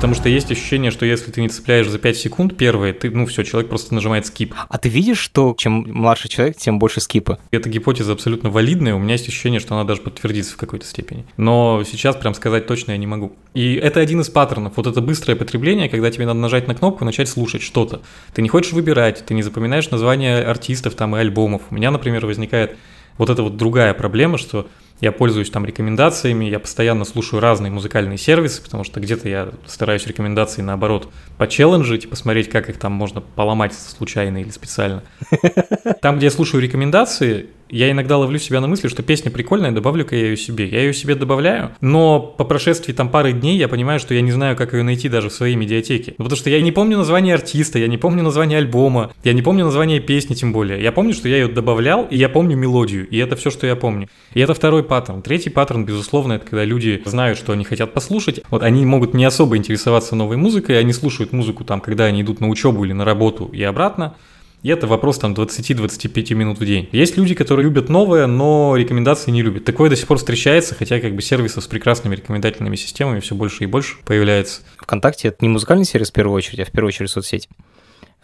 Потому 0.02 0.16
что 0.16 0.28
есть 0.28 0.50
ощущение, 0.50 0.90
что 0.90 1.06
если 1.06 1.30
ты 1.30 1.40
не 1.40 1.48
цепляешь 1.48 1.86
за 1.86 1.96
5 1.96 2.16
секунд 2.16 2.56
первые, 2.56 2.92
ты, 2.92 3.08
ну 3.08 3.24
все, 3.24 3.44
человек 3.44 3.68
просто 3.68 3.94
нажимает 3.94 4.26
скип. 4.26 4.52
А 4.68 4.76
ты 4.76 4.88
видишь, 4.88 5.18
что 5.18 5.54
чем 5.56 5.86
младше 5.86 6.26
человек, 6.28 6.56
тем 6.56 6.80
больше 6.80 7.00
скипа? 7.00 7.38
Эта 7.52 7.68
гипотеза 7.68 8.12
абсолютно 8.12 8.50
валидная, 8.50 8.96
у 8.96 8.98
меня 8.98 9.12
есть 9.12 9.28
ощущение, 9.28 9.60
что 9.60 9.76
она 9.76 9.84
даже 9.84 10.00
подтвердится 10.00 10.54
в 10.54 10.56
какой-то 10.56 10.86
степени. 10.86 11.24
Но 11.36 11.84
сейчас 11.88 12.16
прям 12.16 12.34
сказать 12.34 12.66
точно 12.66 12.90
я 12.90 12.96
не 12.96 13.06
могу. 13.06 13.30
И 13.54 13.74
это 13.74 14.00
один 14.00 14.20
из 14.22 14.28
паттернов, 14.28 14.72
вот 14.74 14.88
это 14.88 15.00
быстрое 15.00 15.36
потребление, 15.36 15.88
когда 15.88 16.10
тебе 16.10 16.26
надо 16.26 16.40
нажать 16.40 16.66
на 16.66 16.74
кнопку 16.74 17.04
и 17.04 17.06
начать 17.06 17.28
слушать 17.28 17.62
что-то. 17.62 18.02
Ты 18.34 18.42
не 18.42 18.48
хочешь 18.48 18.72
выбирать, 18.72 19.24
ты 19.24 19.34
не 19.34 19.44
запоминаешь 19.44 19.88
названия 19.90 20.38
артистов 20.38 20.96
там 20.96 21.14
и 21.14 21.20
альбомов. 21.20 21.62
У 21.70 21.76
меня, 21.76 21.92
например, 21.92 22.26
возникает 22.26 22.76
вот 23.18 23.30
эта 23.30 23.44
вот 23.44 23.56
другая 23.56 23.94
проблема, 23.94 24.36
что 24.36 24.66
я 25.02 25.10
пользуюсь 25.10 25.50
там 25.50 25.66
рекомендациями, 25.66 26.44
я 26.44 26.60
постоянно 26.60 27.04
слушаю 27.04 27.40
разные 27.40 27.72
музыкальные 27.72 28.18
сервисы, 28.18 28.62
потому 28.62 28.84
что 28.84 29.00
где-то 29.00 29.28
я 29.28 29.50
стараюсь 29.66 30.06
рекомендации 30.06 30.62
наоборот 30.62 31.10
почелленджить, 31.38 32.08
посмотреть, 32.08 32.48
как 32.48 32.70
их 32.70 32.78
там 32.78 32.92
можно 32.92 33.20
поломать 33.20 33.74
случайно 33.74 34.38
или 34.38 34.50
специально. 34.50 35.02
Там, 36.00 36.18
где 36.18 36.26
я 36.26 36.30
слушаю 36.30 36.62
рекомендации, 36.62 37.48
я 37.72 37.90
иногда 37.90 38.18
ловлю 38.18 38.38
себя 38.38 38.60
на 38.60 38.68
мысли, 38.68 38.88
что 38.88 39.02
песня 39.02 39.30
прикольная, 39.30 39.72
добавлю-ка 39.72 40.14
я 40.14 40.26
ее 40.26 40.36
себе. 40.36 40.68
Я 40.68 40.80
ее 40.80 40.92
себе 40.92 41.14
добавляю, 41.14 41.70
но 41.80 42.20
по 42.20 42.44
прошествии 42.44 42.92
там 42.92 43.08
пары 43.08 43.32
дней 43.32 43.56
я 43.56 43.66
понимаю, 43.66 43.98
что 43.98 44.14
я 44.14 44.20
не 44.20 44.30
знаю, 44.30 44.56
как 44.56 44.74
ее 44.74 44.82
найти 44.82 45.08
даже 45.08 45.30
в 45.30 45.32
своей 45.32 45.56
медиатеке. 45.56 46.14
Ну, 46.18 46.24
потому 46.24 46.36
что 46.36 46.50
я 46.50 46.60
не 46.60 46.70
помню 46.70 46.98
название 46.98 47.34
артиста, 47.34 47.78
я 47.78 47.88
не 47.88 47.96
помню 47.96 48.22
название 48.22 48.58
альбома, 48.58 49.12
я 49.24 49.32
не 49.32 49.40
помню 49.40 49.64
название 49.64 50.00
песни 50.00 50.34
тем 50.34 50.52
более. 50.52 50.82
Я 50.82 50.92
помню, 50.92 51.14
что 51.14 51.28
я 51.28 51.38
ее 51.38 51.48
добавлял, 51.48 52.06
и 52.10 52.16
я 52.16 52.28
помню 52.28 52.56
мелодию, 52.56 53.08
и 53.08 53.16
это 53.16 53.36
все, 53.36 53.50
что 53.50 53.66
я 53.66 53.74
помню. 53.74 54.08
И 54.34 54.40
это 54.40 54.52
второй 54.52 54.84
паттерн. 54.84 55.22
Третий 55.22 55.48
паттерн, 55.48 55.86
безусловно, 55.86 56.34
это 56.34 56.46
когда 56.46 56.64
люди 56.64 57.02
знают, 57.06 57.38
что 57.38 57.54
они 57.54 57.64
хотят 57.64 57.94
послушать. 57.94 58.42
Вот 58.50 58.62
они 58.62 58.84
могут 58.84 59.14
не 59.14 59.24
особо 59.24 59.56
интересоваться 59.56 60.14
новой 60.14 60.36
музыкой, 60.36 60.78
они 60.78 60.92
слушают 60.92 61.32
музыку 61.32 61.64
там, 61.64 61.80
когда 61.80 62.04
они 62.04 62.20
идут 62.20 62.40
на 62.40 62.48
учебу 62.48 62.84
или 62.84 62.92
на 62.92 63.06
работу 63.06 63.46
и 63.46 63.62
обратно. 63.62 64.14
И 64.62 64.68
это 64.68 64.86
вопрос 64.86 65.18
там 65.18 65.34
20-25 65.34 66.34
минут 66.34 66.58
в 66.58 66.64
день. 66.64 66.88
Есть 66.92 67.16
люди, 67.16 67.34
которые 67.34 67.64
любят 67.64 67.88
новое, 67.88 68.26
но 68.26 68.76
рекомендации 68.76 69.30
не 69.32 69.42
любят. 69.42 69.64
Такое 69.64 69.90
до 69.90 69.96
сих 69.96 70.06
пор 70.06 70.18
встречается, 70.18 70.74
хотя 70.74 71.00
как 71.00 71.14
бы 71.16 71.22
сервисов 71.22 71.64
с 71.64 71.66
прекрасными 71.66 72.14
рекомендательными 72.14 72.76
системами 72.76 73.20
все 73.20 73.34
больше 73.34 73.64
и 73.64 73.66
больше 73.66 73.96
появляется. 74.04 74.62
ВКонтакте 74.76 75.28
это 75.28 75.38
не 75.40 75.48
музыкальный 75.48 75.84
сервис 75.84 76.10
в 76.10 76.12
первую 76.12 76.36
очередь, 76.36 76.60
а 76.60 76.64
в 76.64 76.70
первую 76.70 76.88
очередь 76.88 77.10
соцсеть. 77.10 77.48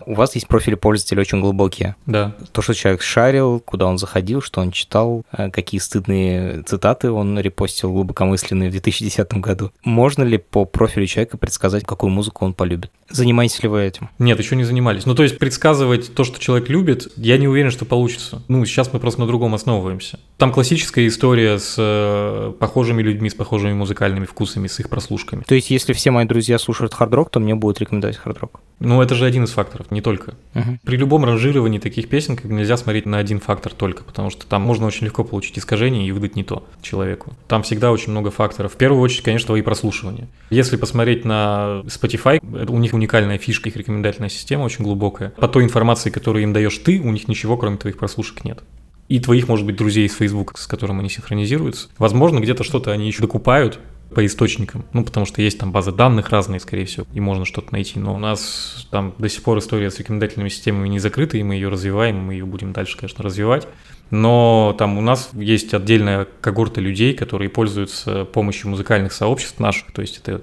У 0.06 0.14
вас 0.14 0.34
есть 0.34 0.48
профили 0.48 0.74
пользователей 0.74 1.20
очень 1.20 1.40
глубокие. 1.40 1.96
Да. 2.06 2.34
То, 2.52 2.62
что 2.62 2.74
человек 2.74 3.02
шарил, 3.02 3.60
куда 3.60 3.86
он 3.86 3.98
заходил, 3.98 4.40
что 4.40 4.60
он 4.60 4.70
читал, 4.70 5.24
э, 5.32 5.50
какие 5.50 5.80
стыдные 5.80 6.62
цитаты 6.62 7.10
он 7.10 7.38
репостил 7.38 7.92
глубокомысленные 7.92 8.68
в 8.68 8.72
2010 8.72 9.34
году. 9.34 9.72
Можно 9.84 10.22
ли 10.22 10.38
по 10.38 10.64
профилю 10.64 11.06
человека 11.06 11.36
предсказать, 11.36 11.84
какую 11.84 12.10
музыку 12.10 12.44
он 12.44 12.54
полюбит? 12.54 12.90
Занимаетесь 13.10 13.62
ли 13.62 13.68
вы 13.68 13.82
этим? 13.82 14.10
Нет, 14.18 14.38
еще 14.38 14.54
не 14.54 14.64
занимались. 14.64 15.06
Ну, 15.06 15.14
то 15.14 15.22
есть 15.22 15.38
предсказывать 15.38 16.14
то, 16.14 16.24
что 16.24 16.38
человек 16.38 16.68
любит, 16.68 17.08
я 17.16 17.38
не 17.38 17.48
уверен, 17.48 17.70
что 17.70 17.84
получится. 17.84 18.42
Ну, 18.48 18.64
сейчас 18.66 18.92
мы 18.92 19.00
просто 19.00 19.20
на 19.20 19.26
другом 19.26 19.54
основываемся. 19.54 20.20
Там 20.36 20.52
классическая 20.52 21.06
история 21.06 21.58
с 21.58 21.74
э, 21.78 22.52
похожими 22.58 23.02
людьми, 23.02 23.30
с 23.30 23.34
похожими 23.34 23.72
музыкальными 23.72 24.26
вкусами, 24.26 24.68
с 24.68 24.78
их 24.78 24.90
прослушками. 24.90 25.42
То 25.46 25.54
есть, 25.54 25.70
если 25.70 25.92
все 25.94 26.10
мои 26.10 26.26
друзья 26.26 26.58
слушают 26.58 26.94
хард-рок, 26.94 27.30
то 27.30 27.40
мне 27.40 27.54
будут 27.54 27.80
рекомендовать 27.80 28.16
хард-рок? 28.16 28.60
Ну, 28.80 29.02
это 29.02 29.14
же 29.14 29.24
один 29.24 29.44
из 29.44 29.50
факторов. 29.50 29.87
Не 29.90 30.00
только. 30.00 30.34
Мгм. 30.54 30.80
При 30.84 30.96
любом 30.96 31.24
ранжировании 31.24 31.78
таких 31.78 32.08
песен 32.08 32.36
как 32.36 32.46
нельзя 32.46 32.76
смотреть 32.76 33.06
на 33.06 33.18
один 33.18 33.40
фактор 33.40 33.72
только, 33.72 34.04
потому 34.04 34.30
что 34.30 34.46
там 34.46 34.62
можно 34.62 34.86
очень 34.86 35.06
легко 35.06 35.24
получить 35.24 35.58
искажение 35.58 36.06
и 36.06 36.12
выдать 36.12 36.36
не 36.36 36.44
то 36.44 36.66
человеку. 36.82 37.34
Там 37.46 37.62
всегда 37.62 37.92
очень 37.92 38.10
много 38.12 38.30
факторов. 38.30 38.74
В 38.74 38.76
первую 38.76 39.02
очередь, 39.02 39.22
конечно, 39.22 39.48
твои 39.48 39.62
прослушивания. 39.62 40.28
Если 40.50 40.76
посмотреть 40.76 41.24
на 41.24 41.82
Spotify, 41.86 42.40
у 42.68 42.78
них 42.78 42.92
уникальная 42.92 43.38
фишка, 43.38 43.68
их 43.68 43.76
рекомендательная 43.76 44.28
система 44.28 44.62
очень 44.62 44.84
глубокая. 44.84 45.30
По 45.30 45.48
той 45.48 45.64
информации, 45.64 46.10
которую 46.10 46.42
им 46.42 46.52
даешь 46.52 46.78
ты, 46.78 47.00
у 47.00 47.10
них 47.10 47.28
ничего, 47.28 47.56
кроме 47.56 47.76
твоих 47.76 47.98
прослушек, 47.98 48.44
нет. 48.44 48.62
И 49.08 49.20
твоих, 49.20 49.48
может 49.48 49.64
быть, 49.64 49.76
друзей 49.76 50.06
из 50.06 50.14
Facebook, 50.14 50.58
с 50.58 50.66
которым 50.66 51.00
они 51.00 51.08
синхронизируются. 51.08 51.88
Возможно, 51.96 52.40
где-то 52.40 52.62
что-то 52.62 52.92
они 52.92 53.06
еще 53.06 53.22
докупают, 53.22 53.80
по 54.14 54.24
источникам. 54.24 54.84
Ну, 54.92 55.04
потому 55.04 55.26
что 55.26 55.42
есть 55.42 55.58
там 55.58 55.70
базы 55.70 55.92
данных 55.92 56.30
разные, 56.30 56.60
скорее 56.60 56.86
всего, 56.86 57.06
и 57.12 57.20
можно 57.20 57.44
что-то 57.44 57.72
найти. 57.72 57.98
Но 57.98 58.14
у 58.14 58.18
нас 58.18 58.86
там 58.90 59.14
до 59.18 59.28
сих 59.28 59.42
пор 59.42 59.58
история 59.58 59.90
с 59.90 59.98
рекомендательными 59.98 60.48
системами 60.48 60.88
не 60.88 60.98
закрыта, 60.98 61.36
и 61.36 61.42
мы 61.42 61.54
ее 61.54 61.68
развиваем, 61.68 62.16
мы 62.16 62.34
ее 62.34 62.46
будем 62.46 62.72
дальше, 62.72 62.96
конечно, 62.96 63.22
развивать. 63.22 63.68
Но 64.10 64.74
там 64.78 64.96
у 64.96 65.02
нас 65.02 65.30
есть 65.34 65.74
отдельная 65.74 66.26
когорта 66.40 66.80
людей, 66.80 67.12
которые 67.12 67.50
пользуются 67.50 68.24
помощью 68.24 68.70
музыкальных 68.70 69.12
сообществ 69.12 69.60
наших, 69.60 69.92
то 69.92 70.00
есть 70.00 70.18
это 70.18 70.42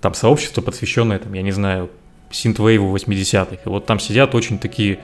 там 0.00 0.12
сообщество, 0.12 0.60
посвященное, 0.60 1.18
там, 1.18 1.32
я 1.32 1.42
не 1.42 1.52
знаю, 1.52 1.90
синтвейву 2.30 2.94
80-х. 2.94 3.56
И 3.64 3.68
вот 3.68 3.86
там 3.86 3.98
сидят 3.98 4.34
очень 4.34 4.58
такие 4.58 4.98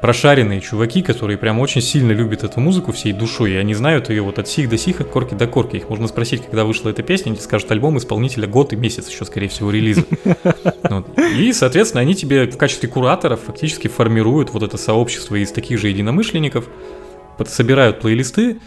прошаренные 0.00 0.60
чуваки, 0.60 1.02
которые 1.02 1.36
прям 1.36 1.58
очень 1.58 1.82
сильно 1.82 2.12
любят 2.12 2.42
эту 2.42 2.60
музыку 2.60 2.92
всей 2.92 3.12
душой, 3.12 3.52
и 3.52 3.56
они 3.56 3.74
знают 3.74 4.08
ее 4.08 4.22
вот 4.22 4.38
от 4.38 4.48
сих 4.48 4.68
до 4.68 4.78
сих, 4.78 5.00
от 5.00 5.08
корки 5.08 5.34
до 5.34 5.46
корки. 5.46 5.76
Их 5.76 5.88
можно 5.88 6.08
спросить, 6.08 6.44
когда 6.44 6.64
вышла 6.64 6.90
эта 6.90 7.02
песня, 7.02 7.30
они 7.30 7.40
скажут 7.40 7.70
альбом 7.70 7.98
исполнителя 7.98 8.46
год 8.46 8.72
и 8.72 8.76
месяц 8.76 9.08
еще, 9.08 9.24
скорее 9.24 9.48
всего, 9.48 9.70
релиза. 9.70 10.04
Вот. 10.90 11.06
И, 11.36 11.52
соответственно, 11.52 12.00
они 12.00 12.14
тебе 12.14 12.46
в 12.46 12.56
качестве 12.56 12.88
кураторов 12.88 13.40
фактически 13.46 13.86
формируют 13.86 14.50
вот 14.50 14.62
это 14.62 14.76
сообщество 14.76 15.36
из 15.36 15.52
таких 15.52 15.78
же 15.78 15.88
единомышленников, 15.88 16.68
собирают 17.46 18.00
плейлисты, 18.00 18.58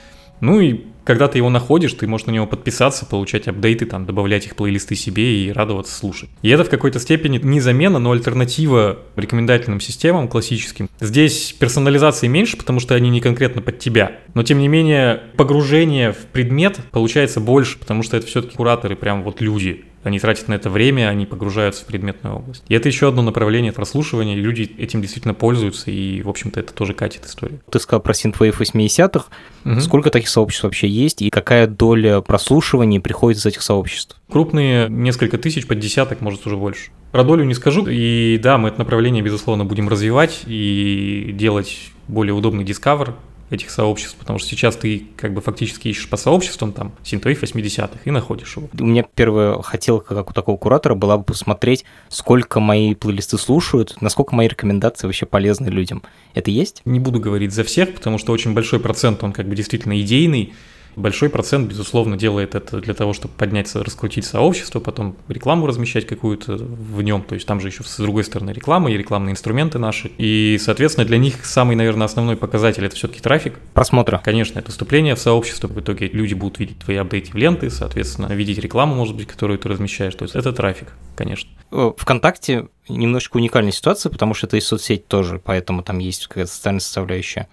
ну 0.43 0.59
и 0.59 0.81
когда 1.05 1.27
ты 1.27 1.37
его 1.37 1.49
находишь, 1.49 1.93
ты 1.93 2.05
можешь 2.05 2.27
на 2.27 2.31
него 2.31 2.47
подписаться, 2.47 3.05
получать 3.05 3.47
апдейты, 3.47 3.85
там, 3.85 4.05
добавлять 4.05 4.45
их 4.45 4.55
плейлисты 4.55 4.95
себе 4.95 5.45
и 5.45 5.51
радоваться 5.51 5.95
слушать. 5.95 6.29
И 6.41 6.49
это 6.49 6.63
в 6.63 6.69
какой-то 6.69 6.99
степени 6.99 7.39
не 7.41 7.59
замена, 7.59 7.99
но 7.99 8.11
альтернатива 8.11 8.99
рекомендательным 9.15 9.79
системам 9.79 10.27
классическим. 10.27 10.89
Здесь 10.99 11.53
персонализации 11.53 12.27
меньше, 12.27 12.57
потому 12.57 12.79
что 12.79 12.95
они 12.95 13.09
не 13.09 13.21
конкретно 13.21 13.61
под 13.61 13.79
тебя. 13.79 14.19
Но 14.33 14.43
тем 14.43 14.59
не 14.59 14.67
менее, 14.67 15.23
погружение 15.37 16.11
в 16.11 16.25
предмет 16.25 16.79
получается 16.91 17.39
больше, 17.39 17.79
потому 17.79 18.03
что 18.03 18.17
это 18.17 18.27
все-таки 18.27 18.55
кураторы, 18.55 18.95
прям 18.95 19.23
вот 19.23 19.41
люди. 19.41 19.85
Они 20.03 20.19
тратят 20.19 20.47
на 20.47 20.53
это 20.53 20.69
время, 20.69 21.09
они 21.09 21.25
погружаются 21.25 21.83
в 21.83 21.87
предметную 21.87 22.35
область. 22.35 22.63
И 22.67 22.75
это 22.75 22.87
еще 22.89 23.07
одно 23.07 23.21
направление 23.21 23.71
прослушивания, 23.71 24.35
и 24.35 24.39
люди 24.39 24.69
этим 24.77 25.01
действительно 25.01 25.33
пользуются, 25.33 25.91
и, 25.91 26.21
в 26.21 26.29
общем-то, 26.29 26.59
это 26.59 26.73
тоже 26.73 26.93
катит 26.93 27.25
историю. 27.25 27.61
Ты 27.71 27.79
сказал 27.79 28.01
про 28.01 28.13
синтвейв 28.13 28.59
80-х. 28.59 29.25
Мгм. 29.63 29.81
Сколько 29.81 30.09
таких 30.09 30.29
сообществ 30.29 30.63
вообще 30.63 30.87
есть, 30.87 31.21
и 31.21 31.29
какая 31.29 31.67
доля 31.67 32.21
прослушиваний 32.21 32.99
приходит 32.99 33.39
из 33.39 33.45
этих 33.45 33.61
сообществ? 33.61 34.19
Крупные 34.29 34.89
несколько 34.89 35.37
тысяч, 35.37 35.67
под 35.67 35.79
десяток, 35.79 36.21
может, 36.21 36.45
уже 36.45 36.57
больше. 36.57 36.91
Про 37.11 37.23
долю 37.23 37.45
не 37.45 37.53
скажу. 37.53 37.85
И 37.87 38.39
да, 38.41 38.57
мы 38.57 38.69
это 38.69 38.79
направление, 38.79 39.23
безусловно, 39.23 39.65
будем 39.65 39.87
развивать 39.87 40.41
и 40.47 41.31
делать 41.33 41.91
более 42.07 42.33
удобный 42.33 42.63
дискавер 42.63 43.13
этих 43.53 43.69
сообществ, 43.69 44.15
потому 44.17 44.39
что 44.39 44.49
сейчас 44.49 44.75
ты 44.75 45.07
как 45.15 45.33
бы 45.33 45.41
фактически 45.41 45.87
ищешь 45.87 46.09
по 46.09 46.17
сообществам 46.17 46.73
там 46.73 46.91
синтоив 47.03 47.43
80-х 47.43 47.99
и 48.03 48.11
находишь 48.11 48.55
его. 48.57 48.69
У 48.79 48.85
меня 48.85 49.05
первая 49.15 49.61
хотелка, 49.61 50.15
как 50.15 50.31
у 50.31 50.33
такого 50.33 50.57
куратора, 50.57 50.95
была 50.95 51.17
бы 51.17 51.23
посмотреть, 51.23 51.85
сколько 52.09 52.59
мои 52.59 52.95
плейлисты 52.95 53.37
слушают, 53.37 53.95
насколько 54.01 54.35
мои 54.35 54.47
рекомендации 54.47 55.07
вообще 55.07 55.25
полезны 55.25 55.67
людям. 55.67 56.03
Это 56.33 56.51
есть? 56.51 56.81
Не 56.85 56.99
буду 56.99 57.19
говорить 57.19 57.53
за 57.53 57.63
всех, 57.63 57.93
потому 57.93 58.17
что 58.17 58.33
очень 58.33 58.53
большой 58.53 58.79
процент, 58.79 59.23
он 59.23 59.33
как 59.33 59.47
бы 59.47 59.55
действительно 59.55 59.99
идейный, 60.01 60.53
Большой 60.95 61.29
процент, 61.29 61.69
безусловно, 61.69 62.17
делает 62.17 62.55
это 62.55 62.79
для 62.79 62.93
того, 62.93 63.13
чтобы 63.13 63.33
поднять, 63.35 63.73
раскрутить 63.75 64.25
сообщество, 64.25 64.79
потом 64.79 65.15
рекламу 65.27 65.65
размещать 65.65 66.05
какую-то 66.05 66.55
в 66.57 67.01
нем. 67.01 67.23
То 67.23 67.35
есть 67.35 67.47
там 67.47 67.59
же 67.59 67.69
еще 67.69 67.83
с 67.83 67.97
другой 67.97 68.23
стороны 68.23 68.51
реклама 68.51 68.91
и 68.91 68.97
рекламные 68.97 69.33
инструменты 69.33 69.79
наши. 69.79 70.11
И, 70.17 70.57
соответственно, 70.61 71.05
для 71.05 71.17
них 71.17 71.45
самый, 71.45 71.75
наверное, 71.75 72.05
основной 72.05 72.35
показатель 72.35 72.85
это 72.85 72.95
все-таки 72.95 73.21
трафик. 73.21 73.59
Просмотра. 73.73 74.21
Конечно, 74.23 74.59
это 74.59 74.71
вступление 74.71 75.15
в 75.15 75.19
сообщество. 75.19 75.67
В 75.67 75.79
итоге 75.79 76.07
люди 76.07 76.33
будут 76.33 76.59
видеть 76.59 76.79
твои 76.79 76.97
апдейты 76.97 77.31
в 77.31 77.35
ленты, 77.35 77.69
соответственно, 77.69 78.27
видеть 78.33 78.59
рекламу, 78.59 78.95
может 78.95 79.15
быть, 79.15 79.27
которую 79.27 79.59
ты 79.59 79.69
размещаешь. 79.69 80.15
То 80.15 80.23
есть 80.23 80.35
это 80.35 80.53
трафик, 80.53 80.93
конечно. 81.15 81.49
Э, 81.71 81.91
ВКонтакте 81.97 82.67
немножечко 82.87 83.37
уникальная 83.37 83.71
ситуация, 83.71 84.09
потому 84.09 84.33
что 84.33 84.47
это 84.47 84.57
и 84.57 84.61
соцсеть 84.61 85.07
тоже, 85.07 85.41
поэтому 85.43 85.83
там 85.83 85.99
есть 85.99 86.27
какая-то 86.27 86.51
социальная 86.51 86.81
составляющая. 86.81 87.47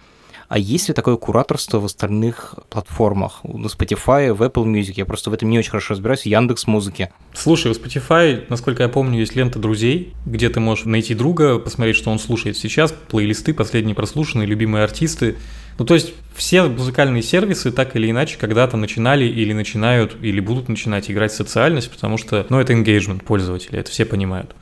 А 0.51 0.59
есть 0.59 0.89
ли 0.89 0.95
такое 0.95 1.15
кураторство 1.15 1.79
в 1.79 1.85
остальных 1.85 2.57
платформах? 2.71 3.39
На 3.45 3.67
Spotify, 3.67 4.33
в 4.33 4.43
Apple 4.43 4.65
Music? 4.65 4.95
Я 4.97 5.05
просто 5.05 5.31
в 5.31 5.33
этом 5.33 5.49
не 5.49 5.61
очень 5.61 5.71
хорошо 5.71 5.95
разбираюсь. 5.95 6.27
Яндекс 6.27 6.67
Музыки. 6.67 7.13
Слушай, 7.33 7.73
в 7.73 7.77
Spotify, 7.77 8.47
насколько 8.49 8.83
я 8.83 8.89
помню, 8.89 9.21
есть 9.21 9.37
лента 9.37 9.61
друзей, 9.61 10.13
где 10.27 10.49
ты 10.49 10.59
можешь 10.59 10.87
найти 10.87 11.15
друга, 11.15 11.61
посмотреть, 11.61 11.95
что 11.95 12.11
он 12.11 12.19
слушает 12.19 12.57
сейчас, 12.57 12.93
плейлисты, 12.93 13.55
последние 13.55 13.95
прослушанные, 13.95 14.49
любимые 14.49 14.83
артисты. 14.83 15.37
Ну, 15.79 15.85
то 15.85 15.95
есть 15.95 16.15
все 16.35 16.65
музыкальные 16.65 17.23
сервисы 17.23 17.71
так 17.71 17.95
или 17.95 18.11
иначе 18.11 18.37
когда-то 18.37 18.77
начинали 18.77 19.27
или 19.27 19.53
начинают, 19.53 20.17
или 20.21 20.41
будут 20.41 20.69
начинать 20.69 21.09
играть 21.13 21.31
в 21.31 21.37
социальность, 21.37 21.93
потому 21.93 22.19
что, 22.19 22.45
ну, 22.49 22.59
это 22.59 22.73
engagement 22.73 23.23
пользователя, 23.23 23.79
это 23.79 23.93
все 23.93 24.05
понимают. 24.05 24.57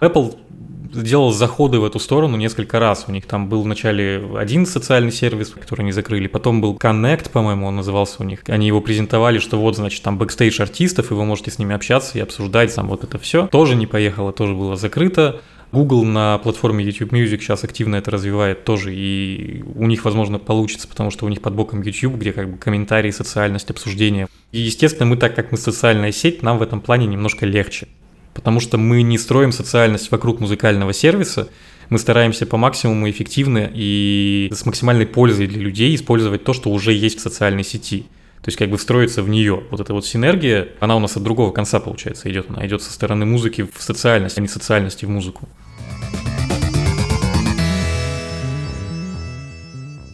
Apple 0.00 0.38
сделал 0.94 1.32
заходы 1.32 1.78
в 1.78 1.84
эту 1.84 1.98
сторону 1.98 2.36
несколько 2.36 2.78
раз. 2.78 3.04
У 3.08 3.12
них 3.12 3.26
там 3.26 3.48
был 3.48 3.62
вначале 3.62 4.22
один 4.36 4.66
социальный 4.66 5.12
сервис, 5.12 5.50
который 5.50 5.82
они 5.82 5.92
закрыли, 5.92 6.26
потом 6.26 6.60
был 6.60 6.76
Connect, 6.76 7.30
по-моему, 7.30 7.66
он 7.66 7.76
назывался 7.76 8.22
у 8.22 8.24
них. 8.24 8.40
Они 8.46 8.66
его 8.66 8.80
презентовали, 8.80 9.38
что 9.38 9.58
вот, 9.58 9.76
значит, 9.76 10.02
там 10.02 10.18
бэкстейдж 10.18 10.60
артистов, 10.62 11.10
и 11.10 11.14
вы 11.14 11.24
можете 11.24 11.50
с 11.50 11.58
ними 11.58 11.74
общаться 11.74 12.18
и 12.18 12.20
обсуждать 12.20 12.74
там 12.74 12.88
вот 12.88 13.04
это 13.04 13.18
все. 13.18 13.46
Тоже 13.48 13.74
не 13.74 13.86
поехало, 13.86 14.32
тоже 14.32 14.54
было 14.54 14.76
закрыто. 14.76 15.40
Google 15.72 16.04
на 16.04 16.38
платформе 16.38 16.84
YouTube 16.84 17.12
Music 17.12 17.40
сейчас 17.40 17.64
активно 17.64 17.96
это 17.96 18.12
развивает 18.12 18.64
тоже, 18.64 18.94
и 18.94 19.64
у 19.74 19.86
них, 19.86 20.04
возможно, 20.04 20.38
получится, 20.38 20.86
потому 20.86 21.10
что 21.10 21.26
у 21.26 21.28
них 21.28 21.42
под 21.42 21.54
боком 21.54 21.82
YouTube, 21.82 22.14
где 22.14 22.32
как 22.32 22.48
бы 22.48 22.58
комментарии, 22.58 23.10
социальность, 23.10 23.70
обсуждение. 23.70 24.28
И, 24.52 24.60
естественно, 24.60 25.06
мы, 25.06 25.16
так 25.16 25.34
как 25.34 25.50
мы 25.50 25.58
социальная 25.58 26.12
сеть, 26.12 26.44
нам 26.44 26.58
в 26.58 26.62
этом 26.62 26.80
плане 26.80 27.06
немножко 27.06 27.44
легче 27.44 27.88
потому 28.34 28.60
что 28.60 28.76
мы 28.76 29.02
не 29.02 29.16
строим 29.16 29.52
социальность 29.52 30.10
вокруг 30.10 30.40
музыкального 30.40 30.92
сервиса, 30.92 31.48
мы 31.88 31.98
стараемся 31.98 32.46
по 32.46 32.56
максимуму 32.56 33.08
эффективно 33.08 33.70
и 33.72 34.50
с 34.52 34.66
максимальной 34.66 35.06
пользой 35.06 35.46
для 35.46 35.60
людей 35.60 35.94
использовать 35.94 36.44
то, 36.44 36.52
что 36.52 36.70
уже 36.70 36.92
есть 36.92 37.18
в 37.18 37.22
социальной 37.22 37.64
сети. 37.64 38.06
То 38.42 38.48
есть 38.48 38.58
как 38.58 38.68
бы 38.68 38.76
встроиться 38.76 39.22
в 39.22 39.28
нее. 39.28 39.62
Вот 39.70 39.80
эта 39.80 39.94
вот 39.94 40.04
синергия, 40.04 40.68
она 40.80 40.96
у 40.96 40.98
нас 40.98 41.16
от 41.16 41.22
другого 41.22 41.50
конца, 41.50 41.80
получается, 41.80 42.30
идет. 42.30 42.50
Она 42.50 42.66
идет 42.66 42.82
со 42.82 42.92
стороны 42.92 43.24
музыки 43.24 43.66
в 43.72 43.82
социальность, 43.82 44.36
а 44.36 44.40
не 44.42 44.48
социальности 44.48 45.06
в 45.06 45.08
музыку. 45.08 45.48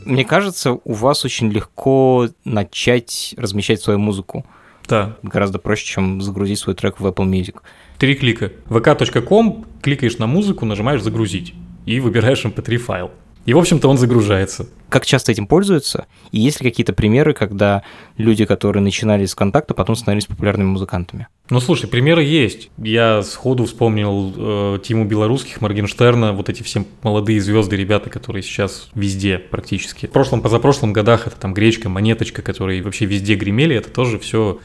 Мне 0.04 0.24
кажется, 0.24 0.78
у 0.84 0.92
вас 0.92 1.24
очень 1.24 1.50
легко 1.50 2.28
начать 2.44 3.34
размещать 3.36 3.80
свою 3.80 3.98
музыку. 3.98 4.44
Да. 4.88 5.16
Гораздо 5.22 5.58
проще, 5.58 5.86
чем 5.86 6.20
загрузить 6.20 6.58
свой 6.58 6.74
трек 6.74 6.98
в 6.98 7.06
Apple 7.06 7.28
Music. 7.28 7.60
Три 8.00 8.14
клика. 8.14 8.50
vk.com, 8.70 9.66
кликаешь 9.82 10.16
на 10.16 10.26
музыку, 10.26 10.64
нажимаешь 10.64 11.02
«Загрузить» 11.02 11.52
и 11.84 12.00
выбираешь 12.00 12.42
mp3 12.46 12.78
файл. 12.78 13.10
И, 13.44 13.52
в 13.52 13.58
общем-то, 13.58 13.88
он 13.88 13.98
загружается. 13.98 14.70
Как 14.88 15.04
часто 15.04 15.32
этим 15.32 15.46
пользуются? 15.46 16.06
И 16.32 16.40
есть 16.40 16.62
ли 16.62 16.70
какие-то 16.70 16.94
примеры, 16.94 17.34
когда 17.34 17.82
люди, 18.16 18.46
которые 18.46 18.82
начинали 18.82 19.26
с 19.26 19.34
контакта, 19.34 19.74
потом 19.74 19.96
становились 19.96 20.24
популярными 20.24 20.68
музыкантами? 20.68 21.28
Ну, 21.50 21.60
слушай, 21.60 21.90
примеры 21.90 22.24
есть. 22.24 22.70
Я 22.78 23.22
сходу 23.22 23.66
вспомнил 23.66 24.32
э, 24.34 24.78
Тиму 24.82 25.04
Белорусских, 25.04 25.60
Моргенштерна, 25.60 26.32
вот 26.32 26.48
эти 26.48 26.62
все 26.62 26.86
молодые 27.02 27.38
звезды, 27.42 27.76
ребята, 27.76 28.08
которые 28.08 28.42
сейчас 28.42 28.88
везде 28.94 29.38
практически. 29.38 30.06
В 30.06 30.10
прошлом, 30.10 30.40
позапрошлом 30.40 30.94
годах 30.94 31.26
это 31.26 31.36
там 31.36 31.52
Гречка, 31.52 31.90
Монеточка, 31.90 32.40
которые 32.40 32.80
вообще 32.80 33.04
везде 33.04 33.34
гремели, 33.34 33.76
это 33.76 33.90
тоже 33.90 34.18
все 34.18 34.58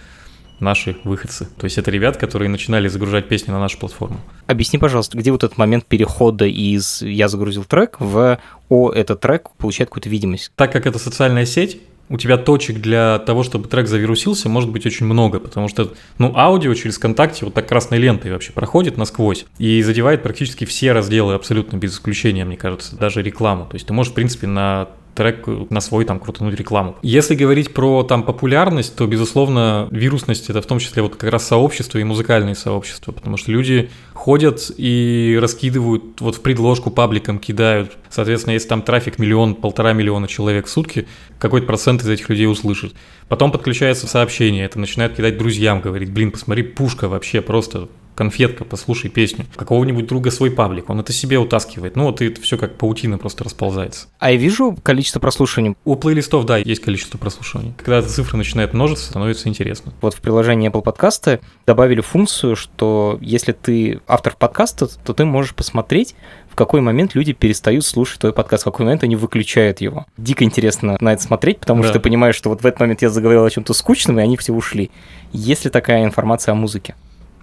наши 0.59 0.97
выходцы. 1.03 1.47
То 1.57 1.65
есть 1.65 1.77
это 1.77 1.91
ребят, 1.91 2.17
которые 2.17 2.49
начинали 2.49 2.87
загружать 2.87 3.27
песни 3.27 3.51
на 3.51 3.59
нашу 3.59 3.77
платформу. 3.77 4.19
Объясни, 4.47 4.79
пожалуйста, 4.79 5.17
где 5.17 5.31
вот 5.31 5.43
этот 5.43 5.57
момент 5.57 5.85
перехода 5.85 6.45
из 6.45 7.01
«я 7.01 7.27
загрузил 7.27 7.63
трек» 7.63 7.97
в 7.99 8.39
«о, 8.69 8.91
этот 8.91 9.21
трек» 9.21 9.49
получает 9.57 9.89
какую-то 9.89 10.09
видимость? 10.09 10.51
Так 10.55 10.71
как 10.71 10.85
это 10.85 10.99
социальная 10.99 11.45
сеть, 11.45 11.79
у 12.09 12.17
тебя 12.17 12.37
точек 12.37 12.81
для 12.81 13.19
того, 13.19 13.43
чтобы 13.43 13.67
трек 13.67 13.87
завирусился, 13.87 14.47
может 14.47 14.69
быть 14.69 14.85
очень 14.85 15.05
много, 15.05 15.39
потому 15.39 15.67
что, 15.67 15.93
ну, 16.17 16.35
аудио 16.35 16.73
через 16.75 16.97
ВКонтакте 16.97 17.45
вот 17.45 17.53
так 17.55 17.67
красной 17.67 17.97
лентой 17.97 18.31
вообще 18.31 18.51
проходит 18.51 18.97
насквозь 18.97 19.45
и 19.57 19.81
задевает 19.81 20.21
практически 20.21 20.65
все 20.65 20.91
разделы 20.91 21.33
абсолютно 21.33 21.77
без 21.77 21.93
исключения, 21.93 22.45
мне 22.45 22.57
кажется, 22.57 22.95
даже 22.95 23.21
рекламу. 23.23 23.65
То 23.65 23.75
есть 23.75 23.87
ты 23.87 23.93
можешь, 23.93 24.11
в 24.11 24.15
принципе, 24.15 24.47
на 24.47 24.89
трек 25.15 25.47
на 25.47 25.79
свой 25.79 26.05
там 26.05 26.19
крутануть 26.19 26.55
рекламу. 26.59 26.97
Если 27.01 27.35
говорить 27.35 27.73
про 27.73 28.03
там 28.03 28.23
популярность, 28.23 28.95
то, 28.95 29.07
безусловно, 29.07 29.87
вирусность 29.89 30.49
это 30.49 30.61
в 30.61 30.65
том 30.65 30.79
числе 30.79 31.01
вот 31.01 31.15
как 31.15 31.31
раз 31.31 31.47
сообщество 31.47 31.97
и 31.97 32.03
музыкальные 32.03 32.55
сообщества, 32.55 33.11
потому 33.11 33.37
что 33.37 33.51
люди 33.51 33.89
ходят 34.13 34.71
и 34.77 35.37
раскидывают, 35.41 36.19
вот 36.19 36.35
в 36.35 36.41
предложку 36.41 36.91
пабликам 36.91 37.39
кидают. 37.39 37.97
Соответственно, 38.09 38.53
если 38.53 38.67
там 38.67 38.81
трафик 38.81 39.17
миллион, 39.17 39.55
полтора 39.55 39.93
миллиона 39.93 40.27
человек 40.27 40.67
в 40.67 40.69
сутки, 40.69 41.07
какой-то 41.39 41.65
процент 41.65 42.01
из 42.01 42.09
этих 42.09 42.29
людей 42.29 42.47
услышит. 42.47 42.93
Потом 43.27 43.51
подключается 43.51 44.07
сообщение, 44.07 44.65
это 44.65 44.79
начинают 44.79 45.15
кидать 45.15 45.37
друзьям, 45.37 45.81
говорить, 45.81 46.11
блин, 46.11 46.31
посмотри, 46.31 46.63
пушка 46.63 47.07
вообще 47.07 47.41
просто 47.41 47.87
конфетка, 48.15 48.63
послушай 48.63 49.09
песню. 49.09 49.45
Какого-нибудь 49.55 50.07
друга 50.07 50.31
свой 50.31 50.49
паблик, 50.51 50.89
он 50.89 50.99
это 50.99 51.13
себе 51.13 51.37
утаскивает. 51.37 51.95
Ну 51.95 52.05
вот 52.05 52.21
и 52.21 52.27
это 52.27 52.41
все 52.41 52.57
как 52.57 52.75
паутина 52.75 53.17
просто 53.17 53.43
расползается. 53.43 54.07
А 54.19 54.31
я 54.31 54.37
вижу 54.37 54.77
количество 54.83 55.19
прослушиваний. 55.19 55.75
У 55.85 55.95
плейлистов, 55.95 56.45
да, 56.45 56.57
есть 56.57 56.81
количество 56.81 57.17
прослушиваний. 57.17 57.73
Когда 57.77 57.99
эта 57.99 58.09
цифра 58.09 58.37
начинает 58.37 58.73
множиться, 58.73 59.05
становится 59.07 59.49
интересно. 59.49 59.93
Вот 60.01 60.13
в 60.13 60.21
приложении 60.21 60.69
Apple 60.71 60.81
подкасты 60.81 61.39
добавили 61.67 62.01
функцию, 62.01 62.55
что 62.55 63.17
если 63.21 63.51
ты 63.51 63.99
автор 64.07 64.35
подкаста, 64.37 64.87
то 64.87 65.13
ты 65.13 65.25
можешь 65.25 65.53
посмотреть, 65.53 66.15
в 66.49 66.55
какой 66.55 66.79
момент 66.79 67.15
люди 67.15 67.33
перестают 67.33 67.85
слушать 67.85 68.19
твой 68.21 68.31
подкаст, 68.31 68.63
в 68.63 68.65
какой 68.65 68.85
момент 68.85 69.03
они 69.03 69.17
выключают 69.17 69.81
его. 69.81 70.05
Дико 70.17 70.45
интересно 70.45 70.95
на 71.01 71.11
это 71.11 71.21
смотреть, 71.21 71.59
потому 71.59 71.81
Да. 71.81 71.89
что 71.89 71.99
ты 71.99 72.03
понимаешь, 72.03 72.35
что 72.35 72.49
вот 72.49 72.61
в 72.61 72.65
этот 72.65 72.79
момент 72.79 73.01
я 73.01 73.09
заговорил 73.09 73.43
о 73.43 73.49
чем-то 73.49 73.73
скучном, 73.73 74.19
и 74.19 74.23
они 74.23 74.37
все 74.37 74.53
ушли. 74.53 74.89
Есть 75.33 75.65
ли 75.65 75.69
такая 75.71 76.05
информация 76.05 76.53
о 76.53 76.55
музыке? 76.55 76.95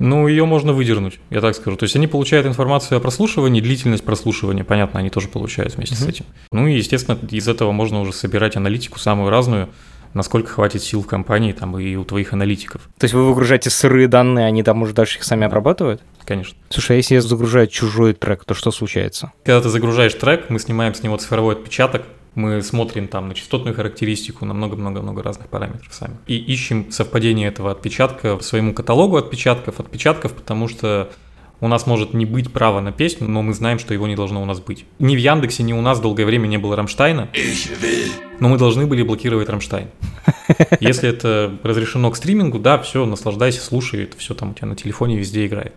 Ну, 0.03 0.27
ее 0.29 0.45
можно 0.45 0.73
выдернуть, 0.73 1.19
я 1.31 1.41
так 1.41 1.55
скажу. 1.55 1.77
То 1.77 1.85
есть 1.85 1.95
они 1.97 2.07
получают 2.07 2.47
информацию 2.47 2.99
о 2.99 3.01
прослушивании, 3.01 3.61
длительность 3.61 4.05
прослушивания, 4.05 4.65
понятно, 4.65 5.01
они 5.01 5.11
тоже 5.11 5.29
получают 5.29 5.77
вместе 5.77 5.95
с 5.95 6.01
Мгм. 6.01 6.09
этим. 6.11 6.25
Ну 6.51 6.67
и, 6.67 6.75
естественно, 6.75 7.19
из 7.31 7.47
этого 7.49 7.73
можно 7.73 8.01
уже 8.01 8.13
собирать 8.13 8.57
аналитику 8.57 8.99
самую 8.99 9.31
разную, 9.31 9.69
насколько 10.15 10.51
хватит 10.51 10.83
сил 10.83 11.03
в 11.03 11.07
компании 11.07 11.53
там 11.53 11.79
и 11.79 11.97
у 11.97 12.05
твоих 12.05 12.33
аналитиков, 12.33 12.83
То 12.99 13.05
есть 13.05 13.15
вы 13.15 13.27
выгружаете 13.27 13.71
сырые 13.71 14.09
данные, 14.09 14.47
они 14.47 14.63
там 14.63 14.83
уже 14.83 14.93
дальше 14.93 15.19
их 15.19 15.25
сами 15.25 15.47
обрабатывают? 15.47 16.03
конечно. 16.25 16.57
Слушай, 16.69 16.93
а 16.93 16.97
если 16.97 17.15
я 17.15 17.21
загружаю 17.23 17.67
чужой 17.67 18.13
трек, 18.15 18.45
то 18.45 18.55
что 18.55 18.71
случается? 18.71 19.33
Когда 19.45 19.61
ты 19.61 19.69
загружаешь 19.69 20.15
трек, 20.15 20.51
мы 20.51 20.59
снимаем 20.59 20.95
с 20.95 21.03
него 21.03 21.17
цифровой 21.17 21.55
отпечаток, 21.55 22.03
мы 22.35 22.63
смотрим 22.63 23.09
там 23.09 23.29
на 23.29 23.35
частотную 23.35 23.75
характеристику, 23.75 24.45
на 24.45 24.55
много-много-много 24.55 25.23
разных 25.23 25.49
параметров 25.49 25.93
сами. 25.93 26.17
И 26.27 26.37
ищем 26.37 26.91
совпадение 26.91 27.49
этого 27.49 27.71
отпечатка 27.71 28.39
в 28.39 28.43
своему 28.43 28.73
каталогу 28.73 29.17
отпечатков, 29.17 29.81
отпечатков, 29.81 30.33
потому 30.33 30.69
что 30.69 31.11
у 31.61 31.69
нас 31.69 31.87
может 31.87 32.13
не 32.13 32.27
быть 32.27 32.53
права 32.53 32.81
на 32.81 32.91
песню, 32.91 33.29
но 33.29 33.43
мы 33.43 33.55
знаем, 33.55 33.79
что 33.79 33.95
его 33.95 34.09
не 34.09 34.17
должно 34.17 34.43
у 34.43 34.45
нас 34.45 34.61
быть. 34.61 34.85
Ни 34.99 35.15
в 35.15 35.19
Яндексе, 35.19 35.63
ни 35.63 35.73
у 35.73 35.81
нас 35.81 36.01
долгое 36.01 36.25
время 36.25 36.49
не 36.49 36.59
было 36.59 36.75
Рамштайна, 36.75 37.29
но 38.41 38.49
мы 38.49 38.59
должны 38.59 38.87
были 38.87 39.03
блокировать 39.03 39.49
Рамштайн. 39.49 39.89
Если 40.81 41.09
это 41.09 41.57
разрешено 41.63 42.11
к 42.11 42.17
стримингу, 42.17 42.59
да, 42.59 42.79
все, 42.79 43.07
наслаждайся, 43.07 43.61
слушай, 43.61 44.05
это 44.05 44.17
все 44.19 44.35
там 44.35 44.51
у 44.51 44.55
тебя 44.55 44.67
на 44.67 44.75
телефоне 44.75 45.17
везде 45.17 45.47
играет. 45.47 45.75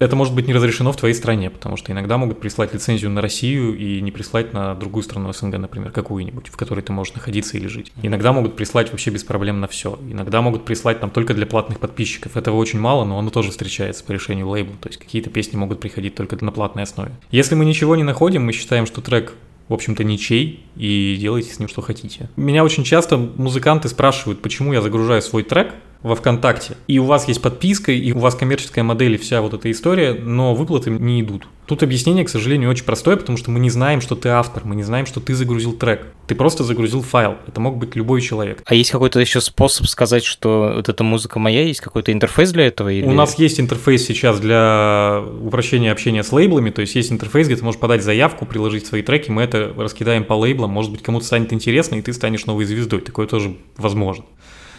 Это 0.00 0.16
может 0.16 0.34
быть 0.34 0.48
не 0.48 0.54
разрешено 0.54 0.92
в 0.92 0.96
твоей 0.96 1.12
стране, 1.14 1.50
потому 1.50 1.76
что 1.76 1.92
иногда 1.92 2.16
могут 2.16 2.40
прислать 2.40 2.72
лицензию 2.72 3.10
на 3.10 3.20
Россию 3.20 3.76
и 3.76 4.00
не 4.00 4.10
прислать 4.10 4.54
на 4.54 4.74
другую 4.74 5.02
страну 5.02 5.30
СНГ, 5.30 5.58
например, 5.58 5.92
какую-нибудь, 5.92 6.48
в 6.48 6.56
которой 6.56 6.80
ты 6.80 6.90
можешь 6.90 7.12
находиться 7.12 7.58
или 7.58 7.66
жить. 7.66 7.92
Иногда 8.02 8.32
могут 8.32 8.56
прислать 8.56 8.90
вообще 8.90 9.10
без 9.10 9.24
проблем 9.24 9.60
на 9.60 9.68
все. 9.68 9.98
Иногда 10.10 10.40
могут 10.40 10.64
прислать 10.64 11.00
там 11.00 11.10
только 11.10 11.34
для 11.34 11.44
платных 11.44 11.80
подписчиков. 11.80 12.38
Этого 12.38 12.56
очень 12.56 12.80
мало, 12.80 13.04
но 13.04 13.18
оно 13.18 13.28
тоже 13.28 13.50
встречается 13.50 14.02
по 14.02 14.12
решению 14.12 14.48
лейбла. 14.48 14.76
То 14.80 14.88
есть 14.88 14.98
какие-то 14.98 15.28
песни 15.28 15.58
могут 15.58 15.80
приходить 15.80 16.14
только 16.14 16.42
на 16.42 16.50
платной 16.50 16.84
основе. 16.84 17.12
Если 17.30 17.54
мы 17.54 17.66
ничего 17.66 17.94
не 17.94 18.02
находим, 18.02 18.42
мы 18.42 18.52
считаем, 18.52 18.86
что 18.86 19.02
трек 19.02 19.34
в 19.68 19.72
общем-то, 19.72 20.02
ничей, 20.02 20.64
и 20.74 21.16
делайте 21.20 21.54
с 21.54 21.60
ним 21.60 21.68
что 21.68 21.80
хотите. 21.80 22.28
Меня 22.34 22.64
очень 22.64 22.82
часто 22.82 23.16
музыканты 23.16 23.88
спрашивают, 23.88 24.42
почему 24.42 24.72
я 24.72 24.82
загружаю 24.82 25.22
свой 25.22 25.44
трек 25.44 25.74
во 26.02 26.14
ВКонтакте, 26.14 26.76
и 26.86 26.98
у 26.98 27.04
вас 27.04 27.28
есть 27.28 27.42
подписка, 27.42 27.92
и 27.92 28.12
у 28.12 28.18
вас 28.18 28.34
коммерческая 28.34 28.84
модель, 28.84 29.14
и 29.14 29.18
вся 29.18 29.42
вот 29.42 29.52
эта 29.52 29.70
история, 29.70 30.14
но 30.14 30.54
выплаты 30.54 30.90
не 30.90 31.20
идут. 31.20 31.46
Тут 31.66 31.82
объяснение, 31.82 32.24
к 32.24 32.28
сожалению, 32.28 32.70
очень 32.70 32.84
простое, 32.84 33.16
потому 33.16 33.36
что 33.38 33.50
мы 33.50 33.60
не 33.60 33.70
знаем, 33.70 34.00
что 34.00 34.16
ты 34.16 34.30
автор, 34.30 34.64
мы 34.64 34.74
не 34.74 34.82
знаем, 34.82 35.06
что 35.06 35.20
ты 35.20 35.34
загрузил 35.34 35.72
трек. 35.74 36.06
Ты 36.26 36.34
просто 36.34 36.64
загрузил 36.64 37.02
файл. 37.02 37.36
Это 37.46 37.60
мог 37.60 37.76
быть 37.76 37.94
любой 37.94 38.22
человек. 38.22 38.62
А 38.64 38.74
есть 38.74 38.90
какой-то 38.90 39.20
еще 39.20 39.40
способ 39.40 39.86
сказать, 39.86 40.24
что 40.24 40.72
вот 40.76 40.88
эта 40.88 41.04
музыка 41.04 41.38
моя, 41.38 41.62
есть 41.62 41.80
какой-то 41.80 42.12
интерфейс 42.12 42.50
для 42.50 42.66
этого? 42.66 42.88
Или... 42.88 43.06
У 43.06 43.12
нас 43.12 43.38
есть 43.38 43.60
интерфейс 43.60 44.04
сейчас 44.04 44.40
для 44.40 45.22
упрощения 45.42 45.92
общения 45.92 46.24
с 46.24 46.32
лейблами, 46.32 46.70
то 46.70 46.80
есть 46.80 46.96
есть 46.96 47.12
интерфейс, 47.12 47.46
где 47.46 47.56
ты 47.56 47.64
можешь 47.64 47.78
подать 47.78 48.02
заявку, 48.02 48.46
приложить 48.46 48.86
свои 48.86 49.02
треки, 49.02 49.30
мы 49.30 49.42
это 49.42 49.72
раскидаем 49.76 50.24
по 50.24 50.32
лейблам, 50.32 50.70
может 50.70 50.90
быть, 50.90 51.02
кому-то 51.02 51.26
станет 51.26 51.52
интересно, 51.52 51.96
и 51.96 52.02
ты 52.02 52.12
станешь 52.12 52.46
новой 52.46 52.64
звездой, 52.64 53.00
такое 53.00 53.26
тоже 53.26 53.56
возможно. 53.76 54.24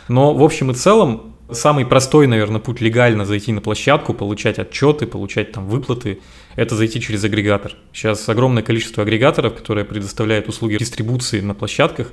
Но 0.07 0.33
в 0.33 0.43
общем 0.43 0.71
и 0.71 0.73
целом, 0.73 1.35
самый 1.51 1.85
простой, 1.85 2.27
наверное, 2.27 2.59
путь 2.59 2.81
легально 2.81 3.25
зайти 3.25 3.51
на 3.51 3.61
площадку, 3.61 4.13
получать 4.13 4.59
отчеты, 4.59 5.07
получать 5.07 5.51
там 5.51 5.67
выплаты, 5.67 6.19
это 6.55 6.75
зайти 6.75 6.99
через 6.99 7.23
агрегатор. 7.23 7.75
Сейчас 7.93 8.27
огромное 8.29 8.63
количество 8.63 9.03
агрегаторов, 9.03 9.55
которые 9.55 9.85
предоставляют 9.85 10.47
услуги 10.47 10.77
дистрибуции 10.77 11.41
на 11.41 11.53
площадках, 11.53 12.11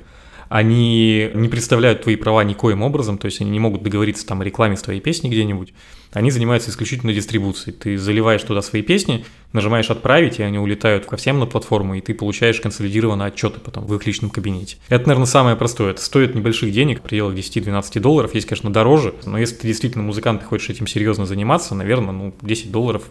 они 0.49 1.29
не 1.35 1.47
представляют 1.47 2.01
твои 2.01 2.15
права 2.15 2.43
никоим 2.43 2.81
образом, 2.81 3.19
то 3.19 3.25
есть 3.25 3.39
они 3.39 3.51
не 3.51 3.59
могут 3.59 3.83
договориться 3.83 4.25
там 4.25 4.41
о 4.41 4.43
рекламе 4.43 4.75
с 4.75 4.81
твоей 4.81 4.99
песни 4.99 5.29
где-нибудь. 5.29 5.73
Они 6.11 6.31
занимаются 6.31 6.71
исключительно 6.71 7.13
дистрибуцией. 7.13 7.77
Ты 7.77 7.99
заливаешь 7.99 8.41
туда 8.41 8.63
свои 8.63 8.81
песни, 8.81 9.25
нажимаешь 9.53 9.91
«Отправить», 9.91 10.39
и 10.39 10.43
они 10.43 10.57
улетают 10.57 11.05
ко 11.05 11.17
всем 11.17 11.37
на 11.37 11.45
платформу, 11.45 11.93
и 11.93 12.01
ты 12.01 12.15
получаешь 12.15 12.59
консолидированные 12.59 13.27
отчеты 13.27 13.59
потом 13.59 13.85
в 13.85 13.93
их 13.93 14.07
личном 14.07 14.31
кабинете. 14.31 14.77
Это, 14.89 15.07
наверное, 15.07 15.27
самое 15.27 15.55
простое. 15.55 15.91
Это 15.91 16.01
стоит 16.01 16.33
небольших 16.33 16.71
денег, 16.71 16.99
в 16.99 17.03
пределах 17.03 17.35
10-12 17.35 17.99
долларов. 17.99 18.33
Есть, 18.33 18.47
конечно, 18.47 18.73
дороже, 18.73 19.13
но 19.25 19.37
если 19.37 19.53
ты 19.53 19.67
действительно 19.67 20.03
музыкант 20.03 20.41
и 20.41 20.45
хочешь 20.45 20.71
этим 20.71 20.87
серьезно 20.87 21.27
заниматься, 21.27 21.75
наверное, 21.75 22.11
ну, 22.11 22.33
10 22.41 22.71
долларов 22.71 23.03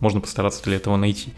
можно 0.00 0.20
постараться 0.20 0.64
для 0.64 0.76
этого 0.76 0.96
найти. 0.96 1.32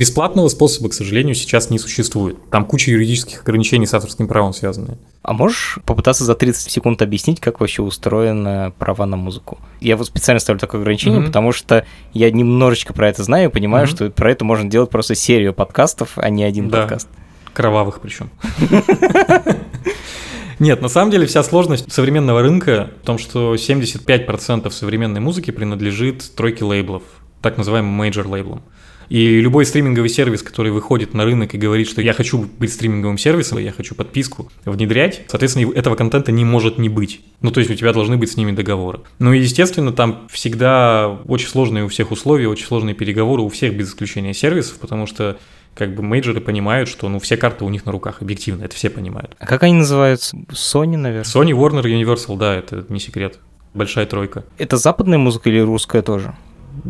Бесплатного 0.00 0.48
способа, 0.48 0.88
к 0.88 0.94
сожалению, 0.94 1.34
сейчас 1.34 1.68
не 1.68 1.78
существует. 1.78 2.38
Там 2.50 2.64
куча 2.64 2.90
юридических 2.90 3.42
ограничений 3.42 3.84
с 3.86 3.92
авторским 3.92 4.28
правом 4.28 4.54
связаны. 4.54 4.96
А 5.22 5.34
можешь 5.34 5.78
попытаться 5.84 6.24
за 6.24 6.34
30 6.34 6.72
секунд 6.72 7.02
объяснить, 7.02 7.38
как 7.38 7.60
вообще 7.60 7.82
устроены 7.82 8.70
права 8.78 9.04
на 9.04 9.18
музыку? 9.18 9.58
Я 9.82 9.98
вот 9.98 10.06
специально 10.06 10.40
ставлю 10.40 10.58
такое 10.58 10.80
ограничение, 10.80 11.18
Мгм. 11.20 11.26
потому 11.26 11.52
что 11.52 11.84
я 12.14 12.30
немножечко 12.30 12.94
про 12.94 13.10
это 13.10 13.22
знаю 13.22 13.50
и 13.50 13.52
понимаю, 13.52 13.86
Мгм. 13.86 13.94
что 13.94 14.10
про 14.10 14.32
это 14.32 14.42
можно 14.46 14.70
делать 14.70 14.88
просто 14.88 15.14
серию 15.14 15.52
подкастов, 15.52 16.12
а 16.16 16.30
не 16.30 16.44
один 16.44 16.70
Да. 16.70 16.78
подкаст. 16.80 17.08
Кровавых 17.52 18.00
причем. 18.00 18.30
Нет, 20.58 20.80
на 20.80 20.88
самом 20.88 21.10
деле 21.10 21.26
вся 21.26 21.42
сложность 21.42 21.92
современного 21.92 22.40
рынка 22.40 22.90
в 23.02 23.06
том, 23.06 23.18
что 23.18 23.54
75% 23.56 24.72
современной 24.72 25.20
музыки 25.20 25.50
принадлежит 25.50 26.34
тройке 26.34 26.64
лейблов, 26.64 27.02
так 27.42 27.58
называемым 27.58 27.92
major 27.92 28.26
лейблам. 28.26 28.62
И 29.10 29.40
любой 29.40 29.66
стриминговый 29.66 30.08
сервис, 30.08 30.40
который 30.40 30.70
выходит 30.70 31.14
на 31.14 31.24
рынок 31.24 31.52
и 31.52 31.58
говорит, 31.58 31.88
что 31.88 32.00
я 32.00 32.12
хочу 32.12 32.48
быть 32.58 32.72
стриминговым 32.72 33.18
сервисом, 33.18 33.58
я 33.58 33.72
хочу 33.72 33.96
подписку 33.96 34.50
внедрять, 34.64 35.22
соответственно, 35.26 35.72
этого 35.74 35.96
контента 35.96 36.30
не 36.30 36.44
может 36.44 36.78
не 36.78 36.88
быть. 36.88 37.20
Ну, 37.42 37.50
то 37.50 37.58
есть 37.58 37.70
у 37.72 37.74
тебя 37.74 37.92
должны 37.92 38.16
быть 38.16 38.30
с 38.30 38.36
ними 38.36 38.52
договоры. 38.52 39.00
Ну 39.18 39.32
и, 39.32 39.40
естественно, 39.40 39.92
там 39.92 40.28
всегда 40.30 41.18
очень 41.26 41.48
сложные 41.48 41.84
у 41.84 41.88
всех 41.88 42.12
условия, 42.12 42.48
очень 42.48 42.66
сложные 42.66 42.94
переговоры 42.94 43.42
у 43.42 43.48
всех 43.48 43.76
без 43.76 43.88
исключения 43.88 44.32
сервисов, 44.32 44.78
потому 44.78 45.08
что 45.08 45.38
как 45.74 45.92
бы 45.94 46.04
мейджоры 46.04 46.40
понимают, 46.40 46.88
что 46.88 47.08
ну 47.08 47.18
все 47.18 47.36
карты 47.36 47.64
у 47.64 47.68
них 47.68 47.86
на 47.86 47.92
руках, 47.92 48.22
объективно, 48.22 48.64
это 48.64 48.76
все 48.76 48.90
понимают. 48.90 49.34
А 49.40 49.46
как 49.46 49.64
они 49.64 49.74
называются? 49.74 50.36
Sony, 50.50 50.96
наверное. 50.96 51.24
Sony, 51.24 51.50
Warner, 51.50 51.82
Universal, 51.82 52.38
да, 52.38 52.54
это 52.54 52.84
не 52.88 53.00
секрет. 53.00 53.40
Большая 53.74 54.06
тройка. 54.06 54.44
Это 54.58 54.76
западная 54.76 55.18
музыка 55.18 55.48
или 55.48 55.58
русская 55.58 56.02
тоже? 56.02 56.34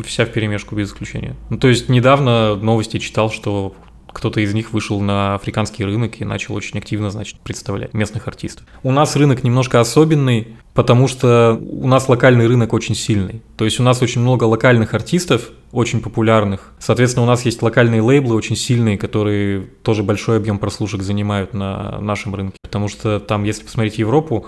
Вся 0.05 0.25
в 0.25 0.31
перемешку 0.31 0.75
без 0.75 0.89
исключения. 0.89 1.37
Ну, 1.49 1.59
то 1.59 1.69
есть 1.69 1.89
недавно 1.89 2.55
новости 2.57 2.99
читал, 2.99 3.31
что 3.31 3.75
кто-то 4.13 4.41
из 4.41 4.53
них 4.55 4.73
вышел 4.73 5.01
на 5.01 5.35
африканский 5.35 5.85
рынок 5.85 6.21
и 6.21 6.25
начал 6.25 6.55
очень 6.55 6.79
активно, 6.79 7.11
значит, 7.11 7.39
представлять 7.41 7.95
местных 7.95 8.29
артистов. 8.29 8.67
У 8.83 8.93
нас 8.93 9.17
рынок 9.17 9.45
немножко 9.45 9.81
особенный, 9.81 10.49
потому 10.75 11.09
что 11.09 11.61
у 11.61 11.87
нас 11.87 12.09
локальный 12.09 12.47
рынок 12.47 12.73
очень 12.73 12.95
сильный. 12.95 13.43
То 13.57 13.65
есть 13.65 13.81
у 13.81 13.83
нас 13.83 14.03
очень 14.03 14.21
много 14.21 14.45
локальных 14.45 14.95
артистов, 14.95 15.51
очень 15.73 16.01
популярных. 16.01 16.73
Соответственно, 16.79 17.25
у 17.25 17.29
нас 17.29 17.45
есть 17.45 17.63
локальные 17.63 18.03
лейблы 18.03 18.35
очень 18.35 18.57
сильные, 18.57 18.99
которые 18.99 19.63
тоже 19.83 20.03
большой 20.03 20.37
объем 20.39 20.59
прослушек 20.59 21.03
занимают 21.03 21.55
на 21.55 22.01
нашем 22.01 22.35
рынке. 22.35 22.57
Потому 22.63 22.89
что 22.89 23.21
там, 23.21 23.45
если 23.45 23.65
посмотреть 23.65 23.99
Европу, 23.99 24.47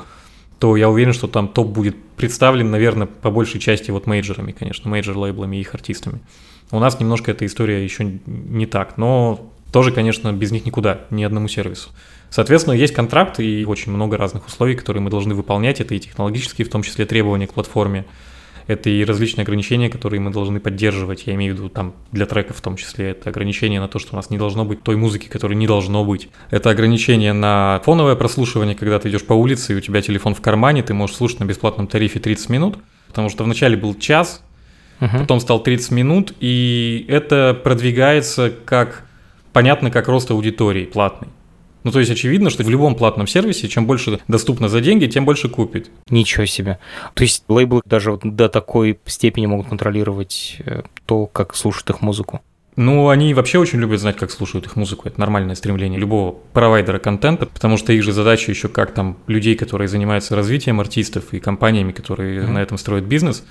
то 0.63 0.77
я 0.77 0.89
уверен, 0.89 1.13
что 1.13 1.27
там 1.27 1.49
топ 1.49 1.73
будет 1.73 1.97
представлен, 2.15 2.71
наверное, 2.71 3.09
по 3.09 3.33
большей 3.33 3.59
части 3.59 3.91
вот 3.91 4.07
мейджорами, 4.07 4.53
конечно, 4.53 4.89
major-лейблами 4.89 5.57
и 5.57 5.61
их 5.61 5.75
артистами. 5.75 6.21
У 6.71 6.79
нас 6.79 7.01
немножко 7.01 7.33
эта 7.33 7.45
история 7.47 7.83
еще 7.83 8.21
не 8.27 8.67
так, 8.67 8.97
но 8.97 9.51
тоже, 9.73 9.91
конечно, 9.91 10.33
без 10.33 10.53
них 10.53 10.65
никуда, 10.65 11.01
ни 11.11 11.25
одному 11.25 11.49
сервису. 11.49 11.91
Соответственно, 12.31 12.75
есть 12.75 12.95
контракты 12.95 13.45
и 13.45 13.65
очень 13.65 13.91
много 13.91 14.17
разных 14.17 14.47
условий, 14.47 14.77
которые 14.77 15.03
мы 15.03 15.11
должны 15.11 15.35
выполнять. 15.35 15.81
Это 15.81 15.97
и 15.97 15.99
технологические, 15.99 16.65
в 16.65 16.71
том 16.71 16.85
числе 16.85 17.07
требования 17.07 17.49
к 17.49 17.55
платформе. 17.55 18.05
Это 18.67 18.91
и 18.91 19.05
различные 19.05 19.43
ограничения, 19.43 19.89
которые 19.89 20.21
мы 20.21 20.31
должны 20.31 20.61
поддерживать. 20.61 21.27
Я 21.27 21.35
имею 21.35 21.55
в 21.55 21.59
виду 21.59 21.69
там 21.69 21.95
для 22.13 22.27
треков 22.27 22.57
в 22.57 22.61
том 22.61 22.77
числе. 22.77 23.11
Это 23.11 23.31
ограничения 23.31 23.81
на 23.81 23.89
то, 23.89 23.99
что 23.99 24.15
у 24.15 24.17
нас 24.17 24.31
не 24.31 24.39
должно 24.39 24.65
быть 24.65 24.83
той 24.83 24.97
музыки, 24.97 25.29
которой 25.29 25.55
не 25.55 25.67
должно 25.67 26.05
быть. 26.05 26.29
Это 26.51 26.71
ограничение 26.71 27.33
на 27.33 27.81
фоновое 27.85 28.15
прослушивание, 28.17 28.75
когда 28.75 28.99
ты 28.99 29.09
идешь 29.09 29.25
по 29.25 29.33
улице 29.35 29.73
и 29.73 29.77
у 29.77 29.81
тебя 29.81 30.01
телефон 30.03 30.35
в 30.35 30.41
кармане, 30.41 30.83
ты 30.83 30.95
можешь 30.95 31.17
слушать 31.17 31.41
на 31.41 31.45
бесплатном 31.45 31.87
тарифе 31.87 32.21
30 32.21 32.49
минут, 32.49 32.79
потому 33.09 33.29
что 33.29 33.45
вначале 33.45 33.77
был 33.77 33.95
час, 33.95 34.43
Мгм. 35.01 35.19
потом 35.21 35.41
стал 35.41 35.63
30 35.63 35.91
минут, 35.91 36.33
и 36.39 37.05
это 37.09 37.59
продвигается 37.65 38.53
как, 38.65 39.05
понятно, 39.53 39.91
как 39.91 40.07
рост 40.09 40.31
аудитории 40.31 40.85
платный. 40.85 41.29
Ну, 41.85 41.91
то 41.91 41.99
есть 41.99 42.11
очевидно, 42.11 42.51
что 42.51 42.63
в 42.63 42.71
любом 42.71 42.95
платном 42.95 43.27
сервисе, 43.27 43.69
чем 43.69 43.87
больше 43.87 44.21
доступно 44.29 44.69
за 44.69 44.81
деньги, 44.81 45.07
тем 45.07 45.25
больше 45.25 45.49
купит. 45.49 45.91
Ничего 46.11 46.47
себе. 46.47 46.79
То 47.15 47.23
есть 47.25 47.45
лейблы 47.49 47.83
даже 47.85 48.13
вот 48.13 48.21
до 48.25 48.49
такой 48.49 48.99
степени 49.07 49.47
могут 49.47 49.69
контролировать 49.69 50.59
э, 50.65 50.83
то, 51.07 51.27
как 51.27 51.57
слушают 51.57 51.91
их 51.91 52.01
музыку. 52.01 52.41
Ну, 52.75 53.11
они 53.11 53.35
вообще 53.35 53.59
очень 53.59 53.81
любят 53.81 54.01
знать, 54.01 54.17
как 54.17 54.31
слушают 54.31 54.65
их 54.65 54.77
музыку. 54.77 55.07
Это 55.07 55.21
нормальное 55.21 55.55
стремление 55.55 56.01
любого 56.01 56.37
провайдера 56.55 56.99
контента, 56.99 57.45
потому 57.45 57.77
что 57.77 57.93
их 57.93 58.03
же 58.03 58.13
задача 58.13 58.51
еще 58.51 58.69
как 58.69 58.95
там 58.95 59.19
людей, 59.27 59.57
которые 59.57 59.89
занимаются 59.89 60.35
развитием 60.37 60.81
артистов 60.81 61.35
и 61.35 61.41
компаниями, 61.41 61.93
которые 61.93 62.43
Мгм. 62.43 62.55
на 62.55 62.63
этом 62.63 62.79
строят 62.79 63.05
бизнес, 63.05 63.45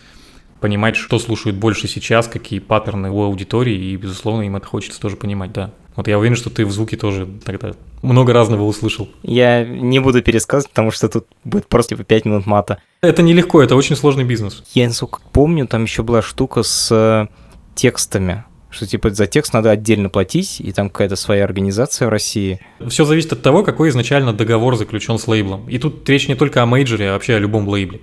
понимать, 0.61 0.95
что 0.95 1.19
слушают 1.19 1.57
больше 1.57 1.87
сейчас, 1.87 2.27
какие 2.27 2.59
паттерны 2.59 3.11
у 3.11 3.21
аудитории, 3.23 3.75
и, 3.75 3.97
безусловно, 3.97 4.43
им 4.43 4.55
это 4.55 4.67
хочется 4.67 5.01
тоже 5.01 5.17
понимать, 5.17 5.51
да. 5.51 5.71
Вот 5.95 6.07
я 6.07 6.17
уверен, 6.17 6.37
что 6.37 6.49
ты 6.49 6.65
в 6.65 6.71
звуке 6.71 6.95
тоже 6.95 7.27
тогда 7.43 7.73
много 8.01 8.31
разного 8.31 8.63
услышал. 8.63 9.09
Я 9.23 9.65
не 9.65 9.99
буду 9.99 10.21
пересказывать, 10.21 10.69
потому 10.69 10.91
что 10.91 11.09
тут 11.09 11.27
будет 11.43 11.67
просто 11.67 11.95
типа 11.95 12.05
5 12.05 12.25
минут 12.25 12.45
мата. 12.45 12.81
Это 13.01 13.21
нелегко, 13.21 13.61
это 13.61 13.75
очень 13.75 13.95
сложный 13.95 14.23
бизнес. 14.23 14.63
Я, 14.73 14.87
насколько 14.87 15.19
помню, 15.33 15.67
там 15.67 15.83
еще 15.83 16.01
была 16.01 16.21
штука 16.21 16.63
с 16.63 16.89
э, 16.91 17.27
текстами, 17.75 18.45
что 18.69 18.87
типа 18.87 19.09
за 19.09 19.27
текст 19.27 19.53
надо 19.53 19.71
отдельно 19.71 20.09
платить, 20.09 20.61
и 20.61 20.71
там 20.71 20.89
какая-то 20.89 21.15
своя 21.17 21.43
организация 21.43 22.07
в 22.07 22.09
России. 22.09 22.61
Все 22.87 23.03
зависит 23.03 23.33
от 23.33 23.41
того, 23.41 23.63
какой 23.63 23.89
изначально 23.89 24.33
договор 24.33 24.77
заключен 24.77 25.19
с 25.19 25.27
лейблом. 25.27 25.69
И 25.69 25.77
тут 25.77 26.07
речь 26.09 26.27
не 26.27 26.35
только 26.35 26.63
о 26.63 26.65
мейджоре, 26.65 27.09
а 27.09 27.13
вообще 27.13 27.35
о 27.35 27.39
любом 27.39 27.67
лейбле. 27.67 28.01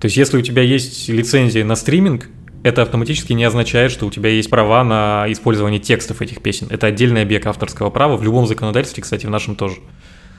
То 0.00 0.06
есть, 0.06 0.16
если 0.16 0.36
у 0.36 0.42
тебя 0.42 0.62
есть 0.62 1.08
лицензия 1.08 1.64
на 1.64 1.74
стриминг, 1.76 2.28
это 2.62 2.82
автоматически 2.82 3.32
не 3.32 3.44
означает, 3.44 3.92
что 3.92 4.06
у 4.06 4.10
тебя 4.10 4.28
есть 4.30 4.50
права 4.50 4.82
на 4.82 5.26
использование 5.28 5.78
текстов 5.78 6.20
этих 6.20 6.42
песен. 6.42 6.66
Это 6.68 6.88
отдельный 6.88 7.22
объект 7.22 7.46
авторского 7.46 7.90
права 7.90 8.16
в 8.16 8.24
любом 8.24 8.46
законодательстве, 8.46 9.02
кстати, 9.02 9.26
в 9.26 9.30
нашем 9.30 9.54
тоже. 9.56 9.76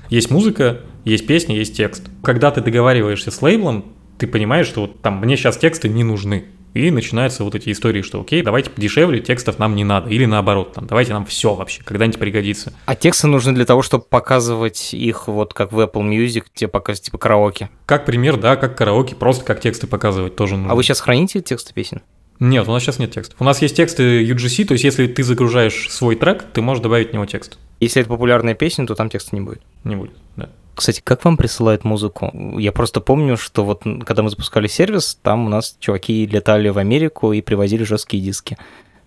Есть 0.10 0.30
музыка, 0.30 0.82
есть 1.06 1.26
песня, 1.26 1.56
есть 1.56 1.76
текст. 1.76 2.10
Когда 2.24 2.52
ты 2.52 2.62
договариваешься 2.62 3.32
с 3.32 3.42
лейблом, 3.42 3.94
ты 4.18 4.28
понимаешь, 4.28 4.68
что 4.68 4.82
вот 4.82 5.02
там 5.02 5.20
мне 5.20 5.38
сейчас 5.38 5.58
тексты 5.58 5.90
не 5.90 6.04
нужны. 6.04 6.46
И 6.78 6.92
начинаются 6.92 7.44
вот 7.44 7.56
эти 7.56 7.72
истории, 7.72 8.04
что 8.04 8.22
окей, 8.22 8.44
давайте 8.44 8.70
дешевле, 8.78 9.20
текстов 9.20 9.58
нам 9.58 9.76
не 9.76 9.84
надо. 9.84 10.10
Или 10.10 10.26
наоборот, 10.26 10.74
там, 10.74 10.86
давайте 10.86 11.14
нам 11.14 11.26
все 11.26 11.56
вообще, 11.56 11.84
когда-нибудь 11.84 12.20
пригодится. 12.20 12.72
А 12.86 12.96
тексты 12.96 13.28
нужны 13.28 13.54
для 13.54 13.66
того, 13.66 13.82
чтобы 13.82 14.04
показывать 14.04 14.94
их 14.94 15.28
вот 15.28 15.54
как 15.54 15.72
в 15.72 15.80
Apple 15.80 16.08
Music, 16.08 16.44
тебе 16.54 16.68
показывать 16.68 17.06
типа 17.06 17.18
караоке. 17.18 17.70
Как 17.86 18.06
пример, 18.06 18.38
да, 18.38 18.56
как 18.56 18.78
караоке, 18.78 19.16
просто 19.16 19.44
как 19.44 19.60
тексты 19.60 19.88
показывать 19.88 20.36
тоже 20.36 20.56
нужно. 20.56 20.72
А 20.72 20.76
вы 20.76 20.84
сейчас 20.84 21.00
храните 21.00 21.42
тексты 21.42 21.74
песен? 21.74 22.02
Нет, 22.40 22.68
у 22.68 22.72
нас 22.72 22.84
сейчас 22.84 23.00
нет 23.00 23.12
текстов. 23.12 23.36
У 23.42 23.44
нас 23.44 23.62
есть 23.64 23.76
тексты 23.76 24.24
UGC, 24.24 24.66
то 24.66 24.74
есть 24.74 24.84
если 24.84 25.08
ты 25.08 25.24
загружаешь 25.24 25.90
свой 25.90 26.16
трек, 26.16 26.44
ты 26.54 26.62
можешь 26.62 26.84
добавить 26.84 27.10
в 27.10 27.14
него 27.14 27.26
текст. 27.26 27.58
Если 27.80 28.02
это 28.02 28.10
популярная 28.10 28.54
песня, 28.54 28.86
то 28.86 28.94
там 28.94 29.10
текста 29.10 29.36
не 29.36 29.42
будет. 29.42 29.62
Не 29.84 29.96
будет, 29.96 30.16
да. 30.36 30.50
Кстати, 30.78 31.02
как 31.04 31.26
вам 31.26 31.38
присылают 31.38 31.84
музыку? 31.84 32.32
Я 32.60 32.72
просто 32.72 33.02
помню, 33.02 33.36
что 33.36 33.66
вот 33.66 33.82
когда 34.06 34.22
мы 34.22 34.30
запускали 34.30 34.68
сервис, 34.68 35.18
там 35.24 35.48
у 35.48 35.50
нас 35.50 35.76
чуваки 35.80 36.28
летали 36.28 36.70
в 36.70 36.78
Америку 36.78 37.34
и 37.34 37.42
привозили 37.42 37.84
жесткие 37.84 38.22
диски 38.22 38.58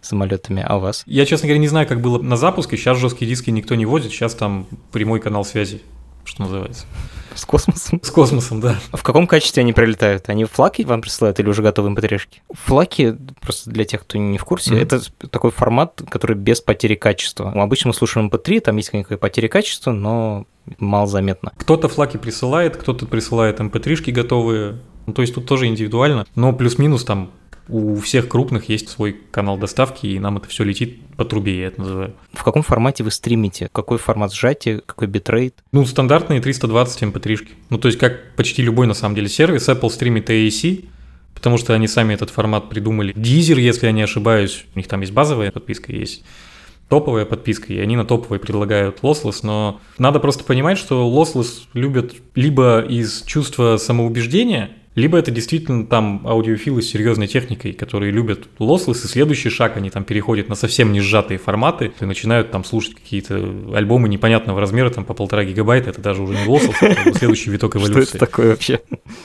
самолетами. 0.00 0.64
А 0.66 0.78
у 0.78 0.80
вас? 0.80 1.04
Я, 1.06 1.24
честно 1.26 1.46
говоря, 1.46 1.61
не 1.61 1.68
знаю, 1.68 1.87
как 1.87 2.00
было 2.00 2.20
на 2.20 2.37
запуске. 2.37 2.76
Сейчас 2.76 2.98
жесткие 2.98 3.28
диски 3.28 3.50
никто 3.50 3.76
не 3.76 3.87
возит, 3.87 4.11
сейчас 4.11 4.35
там 4.35 4.66
прямой 4.90 5.20
канал 5.20 5.44
связи, 5.44 5.80
что 6.24 6.42
называется. 6.42 6.87
С 7.37 7.44
космосом? 7.44 8.00
С 8.02 8.11
космосом, 8.11 8.61
да. 8.61 8.76
В 8.92 9.04
каком 9.04 9.28
качестве 9.28 9.61
они 9.61 9.72
прилетают? 9.72 10.28
Они 10.28 10.44
флаки 10.46 10.83
вам 10.83 11.00
присылают 11.00 11.38
или 11.38 11.48
уже 11.48 11.62
готовые 11.62 11.94
mp 11.94 12.20
Флаки, 12.50 13.16
просто 13.40 13.70
для 13.70 13.85
тех, 13.85 14.00
кто 14.02 14.18
не 14.18 14.37
в 14.37 14.44
курсе, 14.44 14.72
Мгм. 14.72 14.83
это 14.83 15.00
такой 15.30 15.52
формат, 15.52 16.02
который 16.11 16.35
без 16.35 16.61
потери 16.61 16.96
качества. 16.96 17.52
Обычно 17.52 17.88
мы 17.88 17.94
слушаем 17.94 18.28
mp3, 18.28 18.61
там 18.61 18.76
есть 18.76 18.90
какая-то 18.90 19.16
потеря 19.16 19.48
качества, 19.48 19.92
но 19.92 20.46
мало 20.78 21.06
заметно. 21.06 21.52
Кто-то 21.56 21.88
флаки 21.88 22.16
присылает, 22.16 22.76
кто-то 22.76 23.06
присылает 23.06 23.61
mp3-шки 23.61 24.11
готовые. 24.11 24.78
Ну, 25.06 25.12
то 25.12 25.22
есть 25.22 25.35
тут 25.35 25.46
тоже 25.46 25.66
индивидуально. 25.66 26.26
Но 26.35 26.52
плюс-минус 26.52 27.04
там 27.04 27.30
у 27.70 27.96
всех 27.96 28.28
крупных 28.28 28.68
есть 28.68 28.88
свой 28.88 29.16
канал 29.30 29.56
доставки, 29.56 30.06
и 30.06 30.18
нам 30.18 30.38
это 30.38 30.48
все 30.48 30.64
летит 30.64 31.00
по 31.16 31.24
трубе, 31.24 31.61
я 31.61 31.66
это 31.68 31.80
называю. 31.80 32.14
В 32.33 32.42
каком 32.42 32.62
формате 32.62 33.04
вы 33.04 33.11
стримите? 33.11 33.68
Какой 33.72 33.98
формат 33.98 34.33
сжатия? 34.33 34.83
Какой 34.85 35.06
битрейт? 35.06 35.54
Ну, 35.72 35.85
стандартные 35.87 36.40
320 36.40 37.02
mp3-шки. 37.02 37.50
Ну, 37.68 37.78
то 37.78 37.88
есть, 37.88 37.98
как 37.98 38.35
почти 38.37 38.62
любой, 38.62 38.87
на 38.87 38.94
самом 38.94 39.14
деле, 39.14 39.28
сервис, 39.28 39.68
Apple 39.68 39.90
стримит 39.90 40.28
AAC, 40.30 40.88
потому 41.35 41.59
что 41.59 41.74
они 41.74 41.87
сами 41.87 42.14
этот 42.14 42.30
формат 42.30 42.68
придумали. 42.68 43.14
Deezer, 43.14 43.61
если 43.61 43.87
я 43.87 43.92
не 43.92 44.02
ошибаюсь, 44.02 44.64
у 44.74 44.78
них 44.78 44.88
там 44.88 45.00
есть 45.00 45.12
базовая 45.12 45.52
подписка, 45.52 45.92
есть 45.92 46.24
топовая 46.90 47.24
подписка, 47.24 47.72
и 47.72 47.79
они 47.79 47.96
на 47.96 48.05
топовой 48.05 48.40
предлагают 48.40 48.98
lossless, 49.00 49.38
но 49.44 49.81
надо 49.96 50.18
просто 50.18 50.44
понимать, 50.44 50.76
что 50.76 51.09
lossless 51.09 51.62
любят 51.72 52.14
либо 52.35 52.81
из 52.81 53.22
чувства 53.22 53.76
самоубеждения, 53.76 54.70
либо 54.96 55.16
это 55.16 55.31
действительно 55.31 55.87
там 55.87 56.26
аудиофилы 56.26 56.83
с 56.83 56.88
серьезной 56.90 57.29
техникой, 57.29 57.74
которые 57.74 58.11
любят 58.11 58.48
lossless, 58.59 59.05
и 59.05 59.07
следующий 59.07 59.48
шаг, 59.50 59.76
они 59.76 59.88
там 59.88 60.03
переходят 60.03 60.48
на 60.48 60.57
совсем 60.57 60.92
не 60.92 61.00
сжатые 61.00 61.38
форматы 61.38 61.92
и 62.00 62.05
начинают 62.05 62.50
там 62.50 62.64
слушать 62.64 62.96
какие-то 62.96 63.37
альбомы 63.72 64.09
непонятного 64.09 64.61
размера, 64.61 64.90
там 64.90 65.05
по 65.05 65.14
полтора 65.14 65.44
гигабайта, 65.44 65.90
это 65.90 66.03
даже 66.03 66.22
уже 66.22 66.33
не 66.33 66.57
это 66.57 66.94
как 66.96 67.05
бы 67.05 67.12
следующий 67.18 67.50
виток 67.50 67.76
эволюции. 67.76 68.18
такое 68.18 68.50
вообще? 68.50 68.81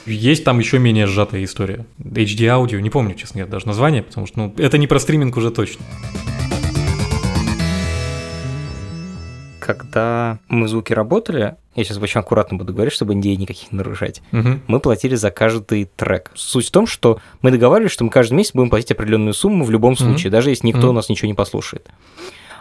Есть 0.05 0.43
там 0.43 0.59
еще 0.59 0.77
менее 0.77 1.07
сжатая 1.07 1.43
история. 1.43 1.87
HD 1.99 2.45
аудио, 2.45 2.79
не 2.79 2.91
помню, 2.91 3.15
честно 3.15 3.39
говоря, 3.39 3.51
даже 3.51 3.65
название, 3.65 4.03
потому 4.03 4.27
что 4.27 4.37
ну, 4.37 4.53
это 4.57 4.77
не 4.77 4.85
про 4.85 4.99
стриминг 4.99 5.35
уже 5.35 5.49
точно. 5.49 5.83
Когда 9.65 10.37
мы 10.47 10.65
в 10.67 10.69
звуке 10.69 10.93
работали, 10.93 11.55
я 11.73 11.83
сейчас 11.83 11.97
очень 11.97 12.19
аккуратно 12.19 12.55
буду 12.57 12.71
говорить, 12.71 12.93
чтобы 12.93 13.15
NDA 13.15 13.35
никаких 13.35 13.71
не 13.71 13.77
нарушать, 13.79 14.21
Мгм. 14.31 14.61
мы 14.67 14.79
платили 14.79 15.15
за 15.15 15.31
каждый 15.31 15.85
трек. 15.85 16.31
Суть 16.35 16.67
в 16.67 16.71
том, 16.71 16.85
что 16.85 17.19
мы 17.41 17.49
договаривались, 17.49 17.91
что 17.91 18.03
мы 18.03 18.11
каждый 18.11 18.35
месяц 18.35 18.51
будем 18.53 18.69
платить 18.69 18.91
определенную 18.91 19.33
сумму 19.33 19.65
в 19.65 19.71
любом 19.71 19.97
случае, 19.97 20.29
даже 20.29 20.51
если 20.51 20.67
никто 20.67 20.81
Мгм. 20.81 20.89
у 20.89 20.93
нас 20.93 21.09
ничего 21.09 21.27
не 21.27 21.33
послушает. 21.33 21.89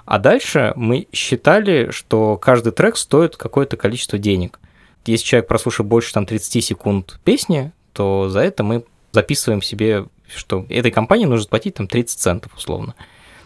А 0.06 0.18
дальше 0.18 0.72
мы 0.76 1.06
считали, 1.12 1.90
что 1.90 2.38
каждый 2.38 2.72
трек 2.72 2.96
стоит 2.96 3.36
какое-то 3.36 3.76
количество 3.76 4.18
денег. 4.18 4.58
Если 5.04 5.26
человек 5.26 5.46
прослушает 5.48 5.86
больше 5.88 6.12
там 6.14 6.24
30 6.24 6.62
секунд 6.62 7.20
песни, 7.24 7.72
то 7.92 8.30
за 8.30 8.40
это 8.40 8.62
мы 8.64 8.84
записываем 9.12 9.60
себе, 9.60 10.06
что 10.34 10.64
этой 10.70 10.90
компании 10.90 11.26
нужно 11.26 11.46
платить 11.48 11.74
там 11.74 11.86
30 11.86 12.18
центов 12.18 12.52
условно. 12.56 12.94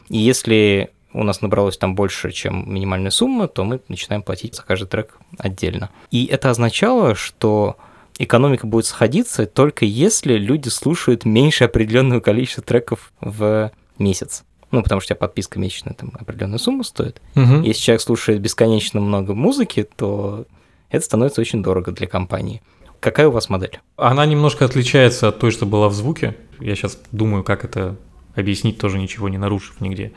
И 0.09 0.19
если 0.19 0.91
у 1.13 1.23
нас 1.23 1.41
набралось 1.41 1.79
там 1.79 1.95
больше, 1.95 2.33
чем 2.33 2.73
минимальная 2.73 3.11
сумма, 3.11 3.49
то 3.49 3.65
мы 3.65 3.81
начинаем 3.89 4.23
платить 4.23 4.55
за 4.55 4.63
каждый 4.63 4.87
трек 4.87 5.19
отдельно. 5.39 5.91
И 6.11 6.27
это 6.27 6.51
означало, 6.51 7.15
что 7.15 7.77
экономика 8.19 8.67
будет 8.67 8.87
сходиться 8.87 9.47
только 9.47 9.85
если 9.85 10.35
люди 10.35 10.69
слушают 10.69 11.25
меньше 11.25 11.65
определенного 11.65 12.21
количества 12.21 12.63
треков 12.63 13.13
в 13.21 13.73
месяц. 13.99 14.45
Ну, 14.71 14.83
потому 14.83 15.01
что 15.01 15.07
у 15.07 15.17
тебя 15.17 15.21
подписка 15.21 15.59
месячная 15.59 15.95
там 15.95 16.13
определенную 16.19 16.59
сумму 16.59 16.85
стоит. 16.85 17.23
Мгм. 17.35 17.63
Если 17.63 17.83
человек 17.83 18.03
слушает 18.03 18.41
бесконечно 18.41 19.01
много 19.01 19.35
музыки, 19.35 19.89
то 19.97 20.45
это 20.91 21.05
становится 21.05 21.41
очень 21.41 21.63
дорого 21.63 21.91
для 21.93 22.07
компании. 22.07 22.61
Какая 23.01 23.29
у 23.29 23.31
вас 23.31 23.49
модель? 23.49 23.81
Она 23.97 24.27
немножко 24.27 24.65
отличается 24.65 25.29
от 25.29 25.39
той, 25.39 25.53
что 25.53 25.65
была 25.65 25.89
в 25.89 25.95
звуке. 25.95 26.37
Я 26.61 26.75
сейчас 26.75 26.99
думаю, 27.13 27.45
как 27.45 27.65
это 27.65 27.97
объяснить, 28.35 28.79
тоже 28.79 28.99
ничего 28.99 29.29
не 29.29 29.39
нарушив 29.39 29.81
нигде. 29.81 30.13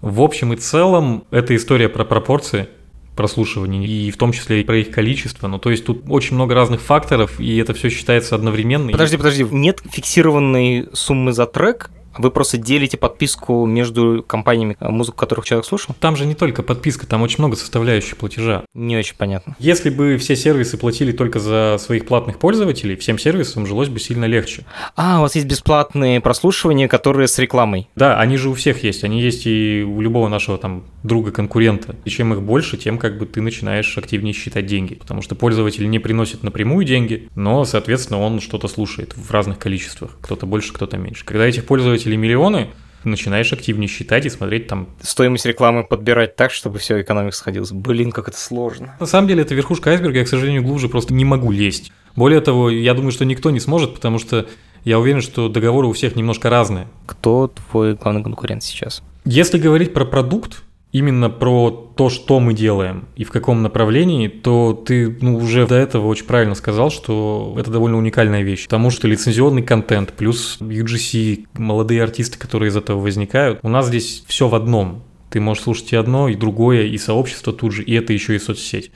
В 0.00 0.22
общем 0.22 0.52
и 0.52 0.56
целом, 0.56 1.24
это 1.30 1.54
история 1.54 1.88
про 1.88 2.04
пропорции 2.04 2.68
прослушивания, 3.16 3.86
и 3.86 4.10
в 4.10 4.16
том 4.16 4.32
числе 4.32 4.62
и 4.62 4.64
про 4.64 4.78
их 4.78 4.90
количество. 4.90 5.46
Ну, 5.46 5.58
то 5.58 5.70
есть 5.70 5.84
тут 5.84 6.04
очень 6.08 6.36
много 6.36 6.54
разных 6.54 6.80
факторов, 6.80 7.38
и 7.38 7.58
это 7.58 7.74
все 7.74 7.90
считается 7.90 8.34
одновременно. 8.34 8.92
Подожди, 8.92 9.16
подожди, 9.18 9.44
нет 9.50 9.80
фиксированной 9.90 10.88
суммы 10.94 11.32
за 11.32 11.46
трек, 11.46 11.90
Вы 12.18 12.30
просто 12.30 12.58
делите 12.58 12.96
подписку 12.96 13.66
между 13.66 14.24
компаниями, 14.26 14.76
э, 14.80 14.88
музыку 14.88 15.18
которых 15.18 15.44
человек 15.44 15.66
слушал? 15.66 15.94
Там 16.00 16.16
же 16.16 16.26
не 16.26 16.34
только 16.34 16.62
подписка, 16.62 17.06
там 17.06 17.22
очень 17.22 17.38
много 17.38 17.56
составляющих 17.56 18.16
платежа. 18.16 18.64
Не 18.74 18.96
очень 18.96 19.16
понятно. 19.16 19.56
Если 19.58 19.90
бы 19.90 20.16
все 20.18 20.36
сервисы 20.36 20.76
платили 20.76 21.12
только 21.12 21.38
за 21.38 21.76
своих 21.78 22.06
платных 22.06 22.38
пользователей, 22.38 22.96
всем 22.96 23.18
сервисам 23.18 23.66
жилось 23.66 23.88
бы 23.88 24.00
сильно 24.00 24.24
легче. 24.24 24.64
А, 24.96 25.18
у 25.18 25.22
вас 25.22 25.34
есть 25.34 25.46
бесплатные 25.46 26.20
прослушивания, 26.20 26.88
которые 26.88 27.28
с 27.28 27.38
рекламой. 27.38 27.88
Да, 27.94 28.18
они 28.18 28.36
же 28.36 28.50
у 28.50 28.54
всех 28.54 28.82
есть, 28.82 29.04
они 29.04 29.20
есть 29.20 29.46
и 29.46 29.84
у 29.86 30.00
любого 30.00 30.28
нашего 30.28 30.58
там 30.58 30.84
друга-конкурента. 31.02 31.96
И 32.04 32.10
чем 32.10 32.34
их 32.34 32.42
больше, 32.42 32.76
тем 32.76 32.98
как 32.98 33.18
бы 33.18 33.26
ты 33.26 33.40
начинаешь 33.40 33.96
активнее 33.96 34.34
считать 34.34 34.66
деньги, 34.66 34.94
потому 34.94 35.22
что 35.22 35.34
пользователь 35.34 35.88
не 35.88 35.98
приносит 35.98 36.42
напрямую 36.42 36.84
деньги, 36.84 37.28
но, 37.34 37.64
соответственно, 37.64 38.20
он 38.20 38.40
что-то 38.40 38.68
слушает 38.68 39.14
в 39.16 39.30
разных 39.30 39.58
количествах, 39.58 40.16
кто-то 40.20 40.46
больше, 40.46 40.72
кто-то 40.72 40.96
меньше. 40.96 41.24
Когда 41.24 41.46
этих 41.46 41.64
пользователей 41.64 41.99
миллионы, 42.08 42.68
начинаешь 43.04 43.52
активнее 43.52 43.88
считать 43.88 44.26
и 44.26 44.30
смотреть 44.30 44.66
там. 44.66 44.88
Стоимость 45.00 45.46
рекламы 45.46 45.84
подбирать 45.84 46.36
так, 46.36 46.50
чтобы 46.50 46.78
все 46.78 47.00
экономика 47.00 47.34
сходилась. 47.34 47.72
Блин, 47.72 48.12
как 48.12 48.28
это 48.28 48.38
сложно. 48.38 48.96
На 49.00 49.06
самом 49.06 49.28
деле 49.28 49.42
это 49.42 49.54
верхушка 49.54 49.90
айсберга, 49.90 50.18
я, 50.18 50.24
к 50.24 50.28
сожалению, 50.28 50.62
глубже 50.62 50.88
просто 50.88 51.14
не 51.14 51.24
могу 51.24 51.50
лезть. 51.50 51.92
Более 52.16 52.40
того, 52.40 52.70
я 52.70 52.94
думаю, 52.94 53.12
что 53.12 53.24
никто 53.24 53.50
не 53.50 53.60
сможет, 53.60 53.94
потому 53.94 54.18
что 54.18 54.46
я 54.84 54.98
уверен, 54.98 55.20
что 55.20 55.48
договоры 55.48 55.86
у 55.86 55.92
всех 55.92 56.16
немножко 56.16 56.50
разные. 56.50 56.88
Кто 57.06 57.48
твой 57.48 57.94
главный 57.94 58.22
конкурент 58.22 58.62
сейчас? 58.62 59.02
Если 59.24 59.58
говорить 59.58 59.92
про 59.92 60.04
продукт, 60.04 60.62
именно 60.92 61.30
про 61.30 61.70
то, 61.96 62.08
что 62.08 62.40
мы 62.40 62.54
делаем 62.54 63.08
и 63.16 63.24
в 63.24 63.30
каком 63.30 63.62
направлении, 63.62 64.28
то 64.28 64.72
ты 64.72 65.16
ну, 65.20 65.36
уже 65.36 65.66
до 65.66 65.76
этого 65.76 66.06
очень 66.06 66.24
правильно 66.24 66.54
сказал, 66.54 66.90
что 66.90 67.54
это 67.58 67.70
довольно 67.70 67.96
уникальная 67.98 68.42
вещь. 68.42 68.64
Потому 68.64 68.90
что 68.90 69.06
лицензионный 69.06 69.62
контент 69.62 70.12
плюс 70.12 70.58
UGC, 70.60 71.46
молодые 71.54 72.02
артисты, 72.02 72.38
которые 72.38 72.70
из 72.70 72.76
этого 72.76 73.00
возникают, 73.00 73.60
у 73.62 73.68
нас 73.68 73.86
здесь 73.86 74.24
все 74.26 74.48
в 74.48 74.54
одном. 74.54 75.04
Ты 75.30 75.40
можешь 75.40 75.62
слушать 75.62 75.92
и 75.92 75.96
одно, 75.96 76.28
и 76.28 76.34
другое, 76.34 76.86
и 76.86 76.98
сообщество 76.98 77.52
тут 77.52 77.72
же, 77.72 77.84
и 77.84 77.94
это 77.94 78.12
еще 78.12 78.34
и 78.34 78.38
соцсеть. 78.38 78.90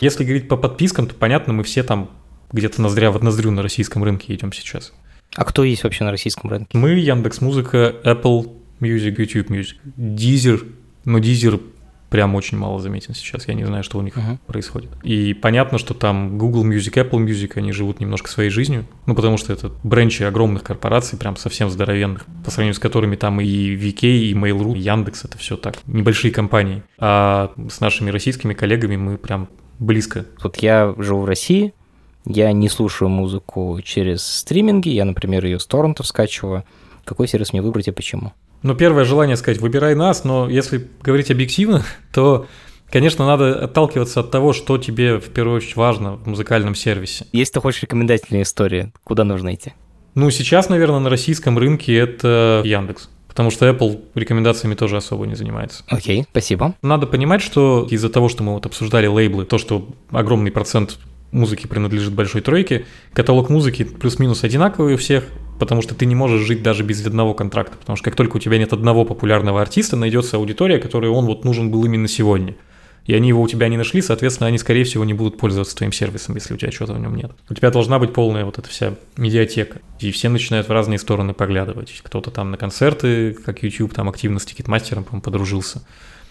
Если 0.00 0.24
говорить 0.24 0.48
по 0.48 0.56
подпискам, 0.56 1.06
то 1.06 1.14
понятно, 1.14 1.52
мы 1.52 1.62
все 1.62 1.82
там 1.82 2.10
где-то 2.52 2.80
ноздря 2.80 3.10
в 3.10 3.22
ноздрю 3.22 3.50
на 3.50 3.62
российском 3.62 4.02
рынке 4.02 4.34
идем 4.34 4.52
сейчас. 4.52 4.92
А 5.34 5.44
кто 5.44 5.64
есть 5.64 5.84
вообще 5.84 6.04
на 6.04 6.10
российском 6.10 6.48
рынке? 6.50 6.76
Мы, 6.76 6.90
Яндекс 6.92 7.40
Музыка, 7.40 7.94
Apple 8.04 8.52
Music, 8.80 9.16
YouTube 9.18 9.50
Music, 9.50 9.74
Deezer, 9.96 10.64
но 11.04 11.18
Deezer 11.18 11.60
прям 12.14 12.36
очень 12.36 12.56
мало 12.56 12.78
заметен 12.78 13.12
сейчас. 13.12 13.48
Я 13.48 13.54
не 13.54 13.64
знаю, 13.64 13.82
что 13.82 13.98
у 13.98 14.00
них 14.00 14.16
uh-huh. 14.16 14.38
происходит. 14.46 14.90
И 15.02 15.34
понятно, 15.34 15.78
что 15.78 15.94
там 15.94 16.38
Google 16.38 16.64
Music, 16.64 16.92
Apple 16.94 17.24
Music, 17.24 17.52
они 17.56 17.72
живут 17.72 17.98
немножко 17.98 18.30
своей 18.30 18.50
жизнью. 18.50 18.86
Ну, 19.06 19.16
потому 19.16 19.36
что 19.36 19.52
это 19.52 19.72
бренчи 19.82 20.22
огромных 20.22 20.62
корпораций, 20.62 21.18
прям 21.18 21.36
совсем 21.36 21.70
здоровенных, 21.70 22.26
по 22.44 22.52
сравнению 22.52 22.74
с 22.74 22.78
которыми 22.78 23.16
там 23.16 23.40
и 23.40 23.74
VK, 23.74 24.06
и 24.06 24.32
Mail.ru, 24.32 24.76
и 24.76 24.78
Яндекс, 24.78 25.24
это 25.24 25.38
все 25.38 25.56
так, 25.56 25.78
небольшие 25.88 26.32
компании. 26.32 26.84
А 26.98 27.52
с 27.68 27.80
нашими 27.80 28.10
российскими 28.10 28.54
коллегами 28.54 28.94
мы 28.94 29.18
прям 29.18 29.48
близко. 29.80 30.24
Вот 30.40 30.58
я 30.58 30.94
живу 30.96 31.22
в 31.22 31.24
России, 31.24 31.74
я 32.26 32.52
не 32.52 32.68
слушаю 32.68 33.08
музыку 33.08 33.80
через 33.82 34.24
стриминги, 34.24 34.88
я, 34.88 35.04
например, 35.04 35.44
ее 35.44 35.58
с 35.58 35.66
торрентов 35.66 36.06
скачиваю. 36.06 36.64
Какой 37.04 37.26
сервис 37.26 37.52
мне 37.52 37.60
выбрать 37.60 37.88
и 37.88 37.90
почему? 37.90 38.32
Ну, 38.64 38.74
первое 38.74 39.04
желание 39.04 39.36
сказать, 39.36 39.60
выбирай 39.60 39.94
нас, 39.94 40.24
но 40.24 40.48
если 40.48 40.88
говорить 41.02 41.30
объективно, 41.30 41.84
то, 42.14 42.46
конечно, 42.90 43.26
надо 43.26 43.62
отталкиваться 43.62 44.20
от 44.20 44.30
того, 44.30 44.54
что 44.54 44.78
тебе 44.78 45.18
в 45.18 45.28
первую 45.28 45.58
очередь 45.58 45.76
важно 45.76 46.16
в 46.16 46.26
музыкальном 46.26 46.74
сервисе. 46.74 47.26
Если 47.32 47.52
ты 47.52 47.60
хочешь 47.60 47.82
рекомендательные 47.82 48.42
истории, 48.42 48.90
куда 49.04 49.24
нужно 49.24 49.54
идти? 49.54 49.74
Ну, 50.14 50.30
сейчас, 50.30 50.70
наверное, 50.70 51.00
на 51.00 51.10
российском 51.10 51.58
рынке 51.58 51.94
это 51.94 52.62
Яндекс. 52.64 53.10
Потому 53.28 53.50
что 53.50 53.68
Apple 53.68 54.00
рекомендациями 54.14 54.76
тоже 54.76 54.96
особо 54.96 55.26
не 55.26 55.34
занимается. 55.34 55.84
Окей, 55.88 56.20
okay, 56.22 56.26
спасибо. 56.30 56.74
Надо 56.80 57.06
понимать, 57.06 57.42
что 57.42 57.86
из-за 57.90 58.08
того, 58.08 58.30
что 58.30 58.44
мы 58.44 58.54
вот 58.54 58.64
обсуждали 58.64 59.08
лейблы, 59.08 59.44
то, 59.44 59.58
что 59.58 59.88
огромный 60.10 60.52
процент 60.52 60.98
музыки 61.32 61.66
принадлежит 61.66 62.14
большой 62.14 62.40
тройке, 62.40 62.86
каталог 63.12 63.50
музыки 63.50 63.84
плюс-минус 63.84 64.44
одинаковый 64.44 64.94
у 64.94 64.96
всех, 64.96 65.24
потому 65.58 65.82
что 65.82 65.94
ты 65.94 66.06
не 66.06 66.14
можешь 66.14 66.42
жить 66.42 66.62
даже 66.62 66.82
без 66.82 67.04
одного 67.06 67.34
контракта, 67.34 67.76
потому 67.76 67.96
что 67.96 68.04
как 68.04 68.16
только 68.16 68.36
у 68.36 68.40
тебя 68.40 68.58
нет 68.58 68.72
одного 68.72 69.04
популярного 69.04 69.60
артиста, 69.60 69.96
найдется 69.96 70.36
аудитория, 70.36 70.78
которой 70.78 71.10
он 71.10 71.26
вот 71.26 71.44
нужен 71.44 71.70
был 71.70 71.84
именно 71.84 72.08
сегодня. 72.08 72.54
И 73.06 73.14
они 73.14 73.28
его 73.28 73.42
у 73.42 73.48
тебя 73.48 73.68
не 73.68 73.76
нашли, 73.76 74.00
соответственно, 74.00 74.46
они, 74.48 74.56
скорее 74.56 74.84
всего, 74.84 75.04
не 75.04 75.12
будут 75.12 75.36
пользоваться 75.36 75.76
твоим 75.76 75.92
сервисом, 75.92 76.36
если 76.36 76.54
у 76.54 76.56
тебя 76.56 76.70
чего-то 76.70 76.94
в 76.94 76.98
нем 76.98 77.14
нет. 77.14 77.32
У 77.50 77.54
тебя 77.54 77.70
должна 77.70 77.98
быть 77.98 78.14
полная 78.14 78.46
вот 78.46 78.58
эта 78.58 78.68
вся 78.70 78.94
медиатека. 79.18 79.82
И 80.00 80.10
все 80.10 80.30
начинают 80.30 80.68
в 80.68 80.72
разные 80.72 80.98
стороны 80.98 81.34
поглядывать. 81.34 82.00
Кто-то 82.02 82.30
там 82.30 82.50
на 82.50 82.56
концерты, 82.56 83.34
как 83.34 83.62
YouTube, 83.62 83.92
там 83.92 84.08
активно 84.08 84.38
с 84.38 84.46
Ticketmaster 84.46 84.92
ом, 84.92 85.04
по 85.04 85.20
подружился 85.20 85.82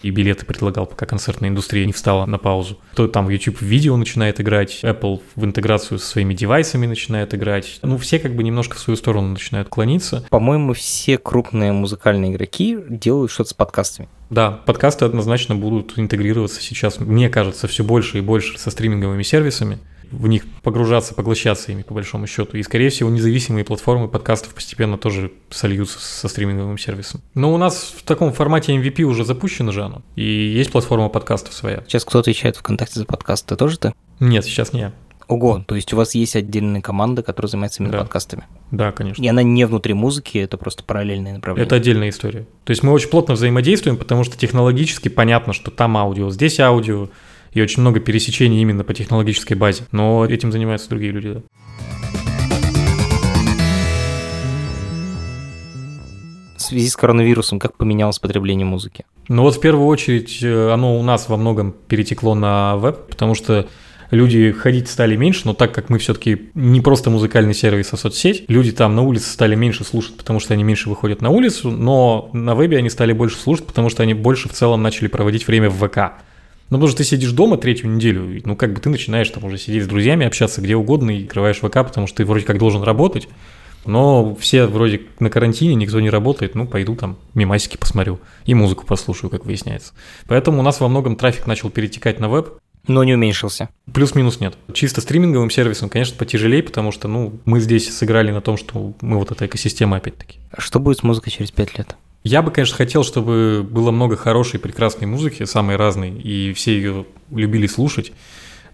и 0.04 0.10
билеты 0.10 0.44
предлагал, 0.44 0.86
пока 0.86 1.06
концертная 1.06 1.48
индустрия 1.48 1.86
не 1.86 1.92
встала 1.92 2.26
на 2.26 2.38
паузу. 2.38 2.78
То 2.94 3.08
там 3.08 3.28
YouTube 3.30 3.62
видео 3.62 3.96
начинает 3.96 4.40
играть, 4.40 4.80
Apple 4.82 5.22
в 5.34 5.44
интеграцию 5.44 5.98
со 5.98 6.06
своими 6.06 6.34
девайсами 6.34 6.86
начинает 6.86 7.34
играть. 7.34 7.78
Ну, 7.82 7.96
все 7.96 8.18
как 8.18 8.36
бы 8.36 8.42
немножко 8.42 8.76
в 8.76 8.80
свою 8.80 8.96
сторону 8.98 9.28
начинают 9.28 9.68
клониться. 9.68 10.26
По-моему, 10.28 10.74
все 10.74 11.16
крупные 11.16 11.72
музыкальные 11.72 12.32
игроки 12.32 12.78
делают 12.88 13.32
что-то 13.32 13.50
с 13.50 13.54
подкастами. 13.54 14.08
Да, 14.28 14.50
подкасты 14.50 15.06
однозначно 15.06 15.54
будут 15.54 15.98
интегрироваться 15.98 16.60
сейчас, 16.60 17.00
мне 17.00 17.30
кажется, 17.30 17.66
все 17.66 17.82
больше 17.82 18.18
и 18.18 18.20
больше 18.20 18.58
со 18.58 18.70
стриминговыми 18.70 19.22
сервисами 19.22 19.78
в 20.18 20.26
них 20.28 20.44
погружаться, 20.62 21.14
поглощаться 21.14 21.72
ими, 21.72 21.82
по 21.82 21.94
большому 21.94 22.26
счету. 22.26 22.56
И, 22.56 22.62
скорее 22.62 22.90
всего, 22.90 23.10
независимые 23.10 23.64
платформы 23.64 24.08
подкастов 24.08 24.54
постепенно 24.54 24.98
тоже 24.98 25.32
сольются 25.50 25.98
со 25.98 26.28
стриминговым 26.28 26.78
сервисом. 26.78 27.20
Но 27.34 27.52
у 27.52 27.56
нас 27.56 27.94
в 27.96 28.02
таком 28.02 28.32
формате 28.32 28.74
MVP 28.76 29.02
уже 29.02 29.24
запущено 29.24 29.72
же 29.72 29.82
оно, 29.82 30.02
и 30.16 30.24
есть 30.24 30.72
платформа 30.72 31.08
подкастов 31.08 31.54
своя. 31.54 31.82
Сейчас 31.86 32.04
кто 32.04 32.18
отвечает 32.18 32.56
ВКонтакте 32.56 33.00
за 33.00 33.06
подкасты? 33.06 33.48
Ты 33.48 33.56
тоже 33.56 33.78
ты? 33.78 33.94
Нет, 34.20 34.44
сейчас 34.44 34.72
не 34.72 34.80
я. 34.80 34.92
Ого, 35.26 35.64
то 35.66 35.74
есть 35.74 35.92
у 35.92 35.96
вас 35.96 36.14
есть 36.14 36.36
отдельная 36.36 36.82
команда, 36.82 37.22
которая 37.22 37.48
занимается 37.48 37.82
именно 37.82 37.92
да. 37.92 37.98
подкастами? 38.00 38.44
Да, 38.70 38.92
конечно. 38.92 39.22
И 39.22 39.26
она 39.26 39.42
не 39.42 39.66
внутри 39.66 39.94
музыки, 39.94 40.38
это 40.38 40.58
просто 40.58 40.84
параллельное 40.84 41.34
направление? 41.34 41.66
Это 41.66 41.76
отдельная 41.76 42.10
история. 42.10 42.46
То 42.64 42.70
есть 42.70 42.82
мы 42.82 42.92
очень 42.92 43.08
плотно 43.08 43.34
взаимодействуем, 43.34 43.96
потому 43.96 44.24
что 44.24 44.36
технологически 44.36 45.08
понятно, 45.08 45.52
что 45.52 45.70
там 45.70 45.96
аудио, 45.96 46.30
здесь 46.30 46.60
аудио, 46.60 47.08
и 47.54 47.62
очень 47.62 47.80
много 47.80 48.00
пересечений 48.00 48.60
именно 48.60 48.84
по 48.84 48.92
технологической 48.92 49.56
базе. 49.56 49.84
Но 49.92 50.26
этим 50.26 50.52
занимаются 50.52 50.90
другие 50.90 51.12
люди, 51.12 51.32
да. 51.34 51.42
В 56.56 56.66
связи 56.66 56.88
с 56.88 56.96
коронавирусом 56.96 57.58
как 57.58 57.76
поменялось 57.76 58.18
потребление 58.18 58.66
музыки? 58.66 59.04
Ну 59.28 59.42
вот 59.42 59.56
в 59.56 59.60
первую 59.60 59.86
очередь 59.86 60.42
э, 60.42 60.70
оно 60.72 60.98
у 60.98 61.02
нас 61.02 61.28
во 61.28 61.36
многом 61.36 61.72
перетекло 61.72 62.34
на 62.34 62.76
веб, 62.76 63.06
потому 63.08 63.34
что 63.34 63.68
люди 64.10 64.50
ходить 64.52 64.88
стали 64.88 65.14
меньше, 65.14 65.42
но 65.44 65.52
так 65.52 65.74
как 65.74 65.90
мы 65.90 65.98
все-таки 65.98 66.50
не 66.54 66.80
просто 66.80 67.10
музыкальный 67.10 67.52
сервис, 67.52 67.92
а 67.92 67.98
соцсеть, 67.98 68.44
люди 68.48 68.72
там 68.72 68.96
на 68.96 69.02
улице 69.02 69.30
стали 69.30 69.54
меньше 69.54 69.84
слушать, 69.84 70.16
потому 70.16 70.40
что 70.40 70.54
они 70.54 70.64
меньше 70.64 70.88
выходят 70.88 71.20
на 71.20 71.30
улицу, 71.30 71.70
но 71.70 72.30
на 72.32 72.54
вебе 72.54 72.78
они 72.78 72.88
стали 72.88 73.12
больше 73.12 73.36
слушать, 73.36 73.66
потому 73.66 73.90
что 73.90 74.02
они 74.02 74.14
больше 74.14 74.48
в 74.48 74.52
целом 74.52 74.82
начали 74.82 75.08
проводить 75.08 75.46
время 75.46 75.68
в 75.68 75.86
ВК. 75.86 76.24
Ну, 76.70 76.78
потому 76.78 76.88
что 76.88 76.98
ты 76.98 77.04
сидишь 77.04 77.32
дома 77.32 77.56
третью 77.56 77.90
неделю, 77.90 78.40
ну, 78.44 78.56
как 78.56 78.72
бы 78.72 78.80
ты 78.80 78.88
начинаешь 78.88 79.28
там 79.28 79.44
уже 79.44 79.58
сидеть 79.58 79.84
с 79.84 79.86
друзьями, 79.86 80.26
общаться 80.26 80.60
где 80.60 80.74
угодно 80.76 81.10
и 81.10 81.24
открываешь 81.24 81.58
ВК, 81.58 81.72
потому 81.72 82.06
что 82.06 82.16
ты 82.18 82.24
вроде 82.24 82.44
как 82.44 82.58
должен 82.58 82.82
работать, 82.82 83.28
но 83.86 84.34
все 84.36 84.66
вроде 84.66 85.02
на 85.20 85.30
карантине, 85.30 85.74
никто 85.74 86.00
не 86.00 86.10
работает, 86.10 86.54
ну, 86.54 86.66
пойду 86.66 86.96
там 86.96 87.16
мимасики 87.34 87.76
посмотрю 87.76 88.18
и 88.46 88.54
музыку 88.54 88.86
послушаю, 88.86 89.30
как 89.30 89.44
выясняется. 89.44 89.92
Поэтому 90.26 90.60
у 90.60 90.62
нас 90.62 90.80
во 90.80 90.88
многом 90.88 91.16
трафик 91.16 91.46
начал 91.46 91.70
перетекать 91.70 92.20
на 92.20 92.28
веб. 92.28 92.54
Но 92.86 93.02
не 93.02 93.14
уменьшился. 93.14 93.70
Плюс-минус 93.92 94.40
нет. 94.40 94.58
Чисто 94.74 95.00
стриминговым 95.00 95.48
сервисом, 95.48 95.88
конечно, 95.88 96.16
потяжелее, 96.18 96.62
потому 96.62 96.92
что, 96.92 97.08
ну, 97.08 97.40
мы 97.46 97.60
здесь 97.60 97.94
сыграли 97.94 98.30
на 98.30 98.42
том, 98.42 98.58
что 98.58 98.92
мы 99.00 99.18
вот 99.18 99.30
эта 99.30 99.46
экосистема 99.46 99.96
опять-таки. 99.96 100.38
Что 100.58 100.80
будет 100.80 100.98
с 100.98 101.02
музыкой 101.02 101.32
через 101.32 101.50
пять 101.50 101.78
лет? 101.78 101.96
Я 102.24 102.40
бы, 102.40 102.50
конечно, 102.50 102.76
хотел, 102.76 103.04
чтобы 103.04 103.66
было 103.68 103.90
много 103.90 104.16
хорошей, 104.16 104.58
прекрасной 104.58 105.06
музыки, 105.06 105.44
самой 105.44 105.76
разной, 105.76 106.10
и 106.10 106.54
все 106.54 106.74
ее 106.74 107.04
любили 107.30 107.66
слушать. 107.66 108.12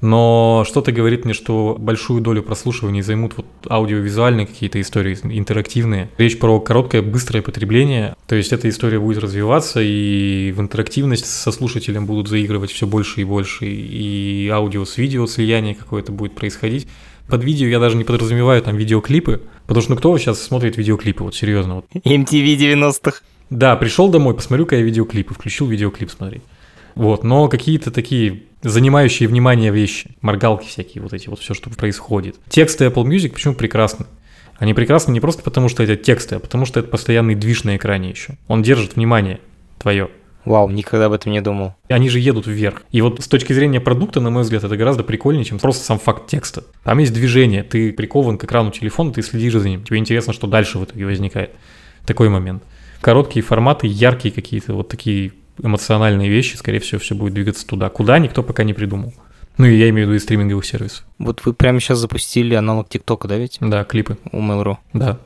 Но 0.01 0.65
что-то 0.67 0.93
говорит 0.93 1.25
мне, 1.25 1.35
что 1.35 1.77
большую 1.79 2.23
долю 2.23 2.43
прослушивания 2.43 3.03
займут 3.03 3.37
вот 3.37 3.47
аудиовизуальные 3.69 4.47
какие-то 4.47 4.81
истории, 4.81 5.19
интерактивные. 5.25 6.09
Речь 6.17 6.39
про 6.39 6.59
короткое, 6.61 7.03
быстрое 7.03 7.43
потребление. 7.43 8.17
То 8.27 8.35
есть 8.35 8.53
эта 8.53 8.69
история 8.69 8.99
будет 8.99 9.19
развиваться, 9.19 9.81
и 9.83 10.53
в 10.57 10.61
интерактивность 10.61 11.27
со 11.27 11.53
слушателем 11.53 12.07
будут 12.07 12.29
заигрывать 12.29 12.71
все 12.71 12.87
больше 12.87 13.21
и 13.21 13.25
больше, 13.25 13.67
и 13.67 14.49
аудио 14.49 14.85
с 14.85 14.97
видео 14.97 15.27
слияние 15.27 15.75
какое-то 15.75 16.13
будет 16.13 16.35
происходить. 16.35 16.87
Под 17.29 17.45
видео 17.45 17.67
я 17.67 17.79
даже 17.79 17.97
не 17.97 18.05
подразумеваю 18.05 18.63
там 18.63 18.77
видеоклипы, 18.77 19.43
потому 19.67 19.83
что 19.83 19.91
ну 19.93 19.97
кто 19.99 20.17
сейчас 20.19 20.41
смотрит 20.41 20.77
видеоклипы, 20.77 21.25
вот 21.25 21.35
серьезно. 21.35 21.77
Вот. 21.77 21.87
MTV 21.95 22.57
90-х. 22.57 23.23
Да, 23.51 23.77
пришел 23.77 24.09
домой, 24.09 24.35
посмотрю-ка 24.35 24.77
я 24.77 24.83
видеоклипы, 24.83 25.35
включил 25.35 25.67
видеоклип 25.67 26.11
смотреть. 26.11 26.43
Вот, 26.95 27.25
но 27.25 27.49
какие-то 27.49 27.91
такие 27.91 28.45
занимающие 28.63 29.29
внимание 29.29 29.73
вещи, 29.73 30.17
моргалки 30.21 30.67
всякие, 30.67 31.03
вот 31.03 31.13
эти 31.13 31.29
вот 31.29 31.41
все, 31.41 31.55
что 31.55 31.71
происходит. 31.71 32.37
Тексты 32.49 32.85
Apple 32.85 33.05
Music 33.05 33.31
почему 33.31 33.55
прекрасны? 33.55 34.07
Они 34.59 34.75
прекрасны 34.75 35.13
не 35.13 35.21
просто 35.21 35.43
потому, 35.43 35.69
что 35.69 35.83
это 35.83 35.97
тексты, 35.97 36.37
а 36.37 36.39
потому 36.39 36.67
что 36.67 36.81
это 36.81 36.89
постоянный 36.89 37.35
движ 37.35 37.65
на 37.65 37.77
экране 37.77 38.11
еще. 38.11 38.37
Он 38.47 38.63
держит 38.63 38.97
внимание 38.97 39.41
твое. 39.79 40.11
Вау, 40.45 40.71
никогда 40.71 41.07
об 41.07 41.13
этом 41.13 41.33
не 41.33 41.41
думал. 41.41 41.75
И 41.89 41.93
Они 41.93 42.09
же 42.09 42.19
едут 42.19 42.47
вверх. 42.47 42.83
И 42.93 43.03
вот 43.03 43.23
с 43.23 43.29
точки 43.29 43.53
зрения 43.53 43.81
продукта, 43.81 44.21
на 44.21 44.31
мой 44.31 44.43
взгляд, 44.43 44.65
это 44.65 44.77
гораздо 44.77 45.03
прикольнее, 45.03 45.45
чем 45.45 45.59
просто 45.59 45.85
сам 45.85 45.99
факт 45.99 46.29
текста. 46.29 46.65
Там 46.85 46.99
есть 46.99 47.13
движение, 47.13 47.63
ты 47.63 47.93
прикован 47.93 48.39
к 48.39 48.45
экрану 48.45 48.71
телефона, 48.71 49.13
ты 49.13 49.23
следишь 49.23 49.55
за 49.55 49.69
ним. 49.69 49.83
Тебе 49.83 49.99
интересно, 49.99 50.33
что 50.33 50.47
дальше 50.47 50.79
в 50.79 50.85
итоге 50.85 51.07
возникает. 51.07 51.53
Такой 52.07 52.29
момент. 52.29 52.63
Короткие 53.01 53.43
форматы, 53.43 53.87
яркие 53.87 54.33
какие-то, 54.33 54.75
вот 54.75 54.89
такие 54.89 55.33
эмоциональные 55.63 56.29
вещи, 56.29 56.57
скорее 56.57 56.81
всего, 56.81 56.99
все 57.01 57.15
будет 57.15 57.35
двигаться 57.35 57.67
туда. 57.67 57.89
Куда, 57.89 58.19
никто 58.19 58.43
пока 58.43 58.65
не 58.65 58.75
придумал. 58.75 59.15
Ну, 59.59 59.67
и 59.67 59.77
я 59.77 59.91
имею 59.91 60.07
в 60.07 60.11
виду 60.11 60.17
и 60.17 60.21
стриминговых 60.21 60.65
сервисов. 60.65 61.05
Вот 61.19 61.45
вы 61.45 61.53
прямо 61.53 61.81
сейчас 61.81 61.99
запустили 61.99 62.55
аналог 62.55 62.89
ТикТока, 62.89 63.29
да 63.29 63.37
ведь? 63.37 63.59
Да, 63.61 63.85
клипы. 63.85 64.17
У 64.33 64.39
Mail.ru. 64.39 64.77
Да, 64.93 65.19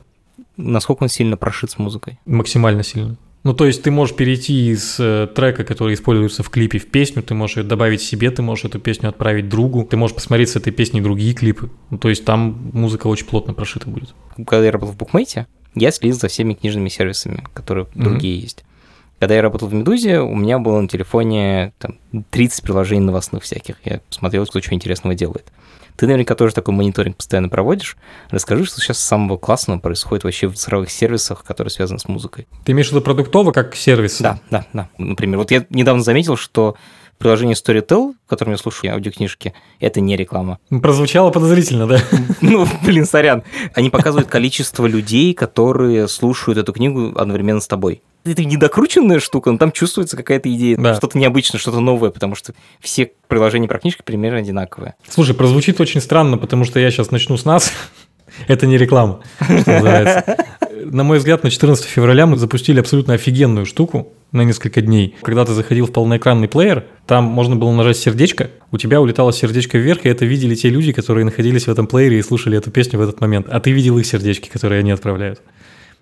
Насколько 0.57 1.03
он 1.03 1.09
сильно 1.09 1.37
прошит 1.37 1.71
с 1.71 1.77
музыкой? 1.77 2.19
максимально 2.25 2.83
сильно. 2.83 3.17
Ну, 3.43 3.53
то 3.53 3.65
есть 3.67 3.83
ты 3.83 3.91
можешь 3.91 4.15
перейти 4.15 4.71
из 4.71 4.99
э, 4.99 5.27
трека, 5.35 5.63
который 5.63 5.93
используется 5.93 6.41
в 6.41 6.49
клипе, 6.49 6.79
в 6.79 6.87
песню, 6.87 7.21
ты 7.21 7.35
можешь 7.35 7.57
ее 7.57 7.63
добавить 7.63 8.01
себе, 8.01 8.31
ты 8.31 8.41
можешь 8.41 8.65
эту 8.65 8.79
песню 8.79 9.09
отправить 9.09 9.49
другу, 9.49 9.83
ты 9.83 9.97
можешь 9.97 10.15
посмотреть 10.15 10.49
с 10.49 10.55
этой 10.55 10.73
песней 10.73 11.01
другие 11.01 11.35
клипы. 11.35 11.69
Ну, 11.91 11.99
то 11.99 12.09
есть 12.09 12.25
там 12.25 12.71
музыка 12.73 13.05
очень 13.05 13.27
плотно 13.27 13.53
прошита 13.53 13.87
будет. 13.87 14.15
Когда 14.35 14.65
я 14.65 14.71
работал 14.71 14.95
в 14.95 14.97
Букмейте, 14.97 15.45
я 15.75 15.91
следил 15.91 16.17
за 16.17 16.27
всеми 16.27 16.53
книжными 16.53 16.89
сервисами, 16.89 17.43
которые 17.53 17.87
Мгм. 17.93 18.03
другие 18.03 18.39
есть. 18.39 18.63
Когда 19.19 19.35
я 19.35 19.41
работал 19.41 19.67
в 19.69 19.73
Медузе, 19.73 20.19
у 20.19 20.35
меня 20.35 20.59
было 20.59 20.81
на 20.81 20.87
телефоне 20.87 21.71
там, 21.79 21.95
30 22.31 22.63
приложений 22.63 23.05
новостных 23.05 23.43
всяких. 23.43 23.77
Я 23.85 24.01
смотрел, 24.09 24.45
кто 24.45 24.61
что 24.61 24.73
интересного 24.73 25.15
делает. 25.15 25.45
Ты 25.95 26.07
наверняка 26.07 26.35
тоже 26.35 26.53
такой 26.53 26.73
мониторинг 26.73 27.15
постоянно 27.15 27.47
проводишь. 27.47 27.95
Расскажи, 28.29 28.65
что 28.65 28.81
сейчас 28.81 28.99
самого 28.99 29.37
классного 29.37 29.79
происходит 29.79 30.25
вообще 30.25 30.47
в 30.47 30.55
цифровых 30.55 30.91
сервисах, 30.91 31.45
которые 31.45 31.71
связаны 31.71 31.99
с 31.99 32.07
музыкой. 32.09 32.47
Ты 32.65 32.73
имеешь 32.73 32.89
в 32.89 32.91
виду 32.91 32.99
продуктово 33.01 33.53
как 33.53 33.73
сервис? 33.77 34.19
Да, 34.19 34.39
да, 34.51 34.65
да. 34.73 34.89
Например, 34.97 35.37
вот 35.37 35.51
я 35.51 35.65
недавно 35.69 36.03
заметил, 36.03 36.35
что 36.35 36.75
приложение 37.17 37.55
Storytel, 37.55 38.13
в 38.25 38.29
котором 38.29 38.51
я 38.51 38.57
слушаю 38.57 38.93
аудиокнижки, 38.93 39.53
это 39.79 40.01
не 40.01 40.15
реклама. 40.17 40.59
Прозвучало 40.69 41.31
подозрительно, 41.31 41.87
да? 41.87 41.99
Ну, 42.41 42.67
блин, 42.83 43.05
сорян. 43.05 43.43
Они 43.73 43.89
показывают 43.89 44.27
количество 44.29 44.85
людей, 44.85 45.33
которые 45.33 46.07
слушают 46.07 46.57
эту 46.57 46.73
книгу 46.73 47.13
одновременно 47.17 47.61
с 47.61 47.67
тобой. 47.67 48.01
Это 48.25 48.43
недокрученная 48.43 49.19
штука, 49.19 49.51
но 49.51 49.57
там 49.57 49.71
чувствуется 49.71 50.17
какая-то 50.17 50.51
идея, 50.53 50.77
Да. 50.77 50.95
что-то 50.95 51.17
необычное, 51.17 51.59
что-то 51.59 51.79
новое, 51.79 52.09
потому 52.09 52.33
что 52.35 52.53
все 52.79 53.11
приложения 53.27 53.67
про 53.67 53.77
книжки 53.79 54.01
примерно 54.03 54.39
одинаковые. 54.39 54.95
Слушай, 55.07 55.35
прозвучит 55.35 55.79
очень 55.79 56.01
странно, 56.01 56.37
потому 56.37 56.65
что 56.65 56.79
я 56.79 56.89
сейчас 56.91 57.11
начну 57.11 57.37
с 57.37 57.45
нас. 57.45 57.71
Это 58.47 58.65
не 58.65 58.77
реклама, 58.77 59.21
что 59.39 59.53
называется. 59.71 60.37
На 60.83 61.03
мой 61.03 61.19
взгляд, 61.19 61.43
на 61.43 61.49
14 61.49 61.85
февраля 61.85 62.25
мы 62.25 62.37
запустили 62.37 62.79
абсолютно 62.79 63.13
офигенную 63.13 63.65
штуку 63.65 64.11
на 64.31 64.41
несколько 64.43 64.81
дней. 64.81 65.15
Когда 65.21 65.45
ты 65.45 65.53
заходил 65.53 65.85
в 65.87 65.91
полноэкранный 65.93 66.49
плеер, 66.49 66.83
там 67.07 67.23
можно 67.23 67.55
было 67.55 67.71
нажать 67.71 67.97
сердечко, 67.97 68.49
у 68.71 68.77
тебя 68.77 68.99
улетало 68.99 69.31
сердечко 69.31 69.77
вверх, 69.77 70.05
и 70.05 70.09
это 70.09 70.25
видели 70.25 70.55
те 70.55 70.69
люди, 70.69 70.91
которые 70.91 71.23
находились 71.23 71.67
в 71.67 71.69
этом 71.69 71.87
плеере 71.87 72.19
и 72.19 72.21
слушали 72.21 72.57
эту 72.57 72.71
песню 72.71 72.99
в 72.99 73.01
этот 73.01 73.21
момент. 73.21 73.47
А 73.49 73.59
ты 73.59 73.71
видел 73.71 73.97
их 73.97 74.05
сердечки, 74.05 74.49
которые 74.49 74.79
они 74.79 74.91
отправляют. 74.91 75.41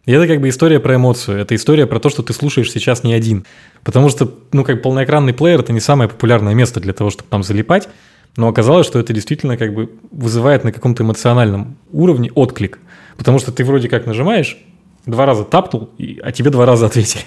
И 0.06 0.12
это 0.12 0.28
как 0.28 0.42
бы 0.42 0.50
история 0.50 0.80
про 0.80 0.96
эмоцию. 0.96 1.40
Это 1.40 1.56
история 1.56 1.86
про 1.86 2.00
то, 2.00 2.10
что 2.10 2.24
ты 2.24 2.34
слушаешь 2.34 2.72
сейчас 2.72 3.04
не 3.04 3.14
один. 3.14 3.46
Потому 3.84 4.10
что, 4.10 4.34
ну, 4.52 4.64
как 4.64 4.82
полноэкранный 4.82 5.34
плеер– 5.34 5.60
это 5.62 5.72
не 5.72 5.80
самое 5.80 6.10
популярное 6.10 6.54
место 6.54 6.80
для 6.80 6.94
того, 6.94 7.10
чтобы 7.10 7.30
там 7.30 7.44
залипать. 7.44 7.88
Но 8.36 8.48
оказалось, 8.48 8.88
что 8.88 9.00
это 9.00 9.14
действительно 9.14 9.56
как 9.58 9.74
бы 9.74 9.92
вызывает 10.12 10.64
на 10.64 10.72
каком-то 10.72 11.04
эмоциональном 11.04 11.78
уровне 11.92 12.32
отклик. 12.34 12.80
Потому 13.18 13.40
что 13.40 13.52
ты 13.52 13.64
вроде 13.64 13.90
как 13.90 14.06
нажимаешь, 14.06 14.58
два 15.06 15.26
раза 15.26 15.44
тапнул, 15.44 15.90
а 16.22 16.32
тебе 16.32 16.50
два 16.50 16.66
раза 16.66 16.86
ответили. 16.86 17.24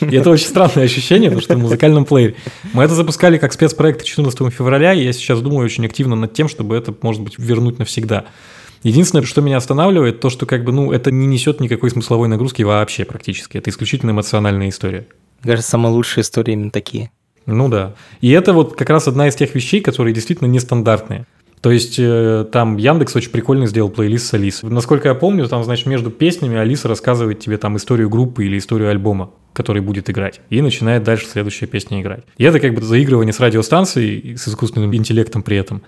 И 0.00 0.16
это 0.16 0.30
очень 0.30 0.46
странное 0.46 0.84
ощущение, 0.84 1.30
потому 1.30 1.42
что 1.42 1.54
в 1.54 1.60
музыкальном 1.60 2.04
плеере. 2.04 2.36
Мы 2.72 2.82
это 2.84 2.94
запускали 2.94 3.38
как 3.38 3.52
спецпроект 3.52 4.02
14 4.02 4.52
февраля, 4.52 4.92
и 4.92 5.04
я 5.04 5.12
сейчас 5.12 5.40
думаю 5.40 5.64
очень 5.64 5.84
активно 5.86 6.16
над 6.16 6.32
тем, 6.32 6.48
чтобы 6.48 6.76
это, 6.76 6.94
может 7.02 7.22
быть, 7.22 7.38
вернуть 7.38 7.78
навсегда. 7.78 8.26
Единственное, 8.82 9.24
что 9.24 9.40
меня 9.40 9.56
останавливает, 9.56 10.20
то, 10.20 10.28
что 10.28 10.44
как 10.44 10.62
бы, 10.64 10.72
ну, 10.72 10.92
это 10.92 11.10
не 11.10 11.26
несет 11.26 11.60
никакой 11.60 11.90
смысловой 11.90 12.28
нагрузки 12.28 12.62
вообще 12.62 13.04
практически. 13.04 13.56
Это 13.56 13.70
исключительно 13.70 14.10
эмоциональная 14.10 14.68
история. 14.68 15.06
Кажется, 15.42 15.70
самые 15.70 15.92
лучшие 15.92 16.22
истории 16.22 16.52
именно 16.52 16.70
такие. 16.70 17.10
Ну 17.46 17.68
да. 17.68 17.94
И 18.20 18.30
это 18.30 18.52
вот 18.52 18.76
как 18.76 18.90
раз 18.90 19.08
одна 19.08 19.28
из 19.28 19.34
тех 19.34 19.54
вещей, 19.54 19.80
которые 19.80 20.14
действительно 20.14 20.48
нестандартные. 20.48 21.26
То 21.64 21.70
есть 21.70 21.96
э, 21.98 22.44
там 22.52 22.76
Яндекс 22.76 23.16
очень 23.16 23.30
прикольно 23.30 23.66
сделал 23.66 23.88
плейлист 23.88 24.26
с 24.26 24.34
Алисой. 24.34 24.68
Насколько 24.68 25.08
я 25.08 25.14
помню, 25.14 25.48
там, 25.48 25.64
значит, 25.64 25.86
между 25.86 26.10
песнями 26.10 26.58
Алиса 26.58 26.88
рассказывает 26.88 27.40
тебе 27.40 27.56
там 27.56 27.78
историю 27.78 28.10
группы 28.10 28.44
или 28.44 28.58
историю 28.58 28.90
альбома, 28.90 29.30
который 29.54 29.80
будет 29.80 30.10
играть. 30.10 30.42
И 30.50 30.60
начинает 30.60 31.04
дальше 31.04 31.24
следующая 31.26 31.64
песня 31.64 32.02
играть. 32.02 32.24
И 32.36 32.44
это 32.44 32.60
как 32.60 32.74
бы 32.74 32.82
заигрывание 32.82 33.32
с 33.32 33.40
радиостанцией 33.40 34.36
с 34.36 34.46
искусственным 34.46 34.94
интеллектом 34.94 35.42
при 35.42 35.56
этом. 35.56 35.80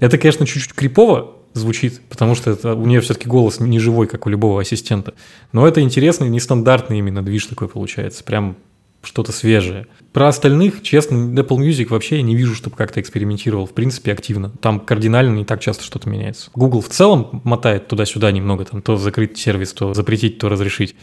Это, 0.00 0.18
конечно, 0.18 0.44
чуть-чуть 0.46 0.72
крипово 0.72 1.36
звучит, 1.52 2.00
потому 2.08 2.34
что 2.34 2.50
это, 2.50 2.74
у 2.74 2.86
нее 2.86 3.00
все-таки 3.00 3.28
голос 3.28 3.60
не 3.60 3.78
живой, 3.78 4.08
как 4.08 4.26
у 4.26 4.30
любого 4.30 4.60
ассистента. 4.60 5.14
Но 5.52 5.64
это 5.64 5.80
интересный, 5.80 6.28
нестандартный 6.28 6.98
именно 6.98 7.22
движ 7.22 7.46
такой 7.46 7.68
получается. 7.68 8.24
Прям 8.24 8.56
что-то 9.02 9.32
свежее. 9.32 9.86
Про 10.12 10.28
остальных, 10.28 10.82
честно, 10.82 11.14
Apple 11.14 11.58
Music 11.58 11.88
вообще 11.88 12.16
я 12.16 12.22
не 12.22 12.34
вижу, 12.34 12.54
чтобы 12.54 12.76
как-то 12.76 13.00
экспериментировал, 13.00 13.66
в 13.66 13.72
принципе, 13.72 14.12
активно. 14.12 14.50
Там 14.50 14.80
кардинально 14.80 15.36
не 15.36 15.44
так 15.44 15.60
часто 15.60 15.84
что-то 15.84 16.08
меняется. 16.08 16.50
Google 16.54 16.80
в 16.80 16.88
целом 16.88 17.40
мотает 17.44 17.88
туда-сюда 17.88 18.30
немного, 18.32 18.64
там 18.64 18.82
то 18.82 18.96
закрыть 18.96 19.38
сервис, 19.38 19.72
то 19.72 19.94
запретить, 19.94 20.38
то 20.38 20.48
разрешить. 20.48 20.96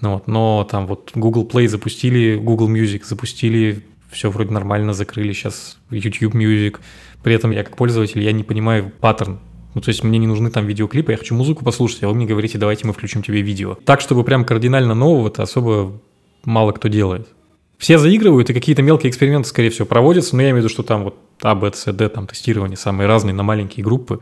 Ну 0.00 0.14
вот, 0.14 0.26
но 0.26 0.66
там 0.70 0.86
вот 0.86 1.12
Google 1.14 1.46
Play 1.46 1.68
запустили, 1.68 2.36
Google 2.36 2.68
Music 2.68 3.04
запустили, 3.04 3.84
все 4.10 4.30
вроде 4.30 4.50
нормально 4.50 4.92
закрыли, 4.92 5.32
сейчас 5.32 5.78
YouTube 5.90 6.34
Music. 6.34 6.78
При 7.22 7.34
этом 7.34 7.52
я 7.52 7.62
как 7.64 7.76
пользователь, 7.76 8.20
я 8.20 8.32
не 8.32 8.44
понимаю 8.44 8.92
паттерн. 9.00 9.40
Ну, 9.74 9.80
то 9.80 9.88
есть 9.88 10.04
мне 10.04 10.18
не 10.18 10.26
нужны 10.26 10.50
там 10.50 10.66
видеоклипы, 10.66 11.12
я 11.12 11.18
хочу 11.18 11.34
музыку 11.34 11.64
послушать, 11.64 12.02
а 12.02 12.08
вы 12.08 12.14
мне 12.14 12.26
говорите, 12.26 12.58
давайте 12.58 12.86
мы 12.86 12.92
включим 12.92 13.22
тебе 13.22 13.40
видео. 13.40 13.76
Так, 13.86 14.02
чтобы 14.02 14.22
прям 14.22 14.44
кардинально 14.44 14.94
нового-то 14.94 15.42
особо 15.42 15.98
мало 16.44 16.72
кто 16.72 16.88
делает. 16.88 17.28
Все 17.78 17.98
заигрывают, 17.98 18.48
и 18.48 18.54
какие-то 18.54 18.82
мелкие 18.82 19.10
эксперименты, 19.10 19.48
скорее 19.48 19.70
всего, 19.70 19.86
проводятся, 19.86 20.36
но 20.36 20.42
я 20.42 20.50
имею 20.50 20.62
в 20.62 20.64
виду, 20.64 20.68
что 20.68 20.82
там 20.82 21.02
вот 21.02 21.16
А, 21.42 21.54
Б, 21.54 21.72
С, 21.74 21.92
Д, 21.92 22.08
там 22.08 22.26
тестирование 22.28 22.76
самые 22.76 23.08
разные 23.08 23.34
на 23.34 23.42
маленькие 23.42 23.84
группы. 23.84 24.20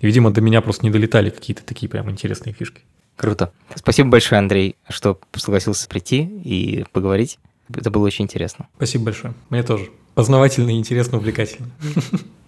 И, 0.00 0.06
видимо, 0.06 0.30
до 0.30 0.40
меня 0.40 0.60
просто 0.62 0.84
не 0.86 0.90
долетали 0.90 1.30
какие-то 1.30 1.62
такие 1.64 1.88
прям 1.88 2.10
интересные 2.10 2.54
фишки. 2.54 2.82
Круто. 3.16 3.52
Спасибо 3.74 4.08
большое, 4.08 4.38
Андрей, 4.38 4.76
что 4.88 5.18
согласился 5.34 5.88
прийти 5.88 6.22
и 6.22 6.84
поговорить. 6.92 7.38
Это 7.72 7.90
было 7.90 8.06
очень 8.06 8.24
интересно. 8.24 8.68
Спасибо 8.76 9.04
большое. 9.04 9.34
Мне 9.50 9.62
тоже. 9.62 9.90
Познавательно, 10.14 10.70
интересно, 10.70 11.18
увлекательно. 11.18 11.68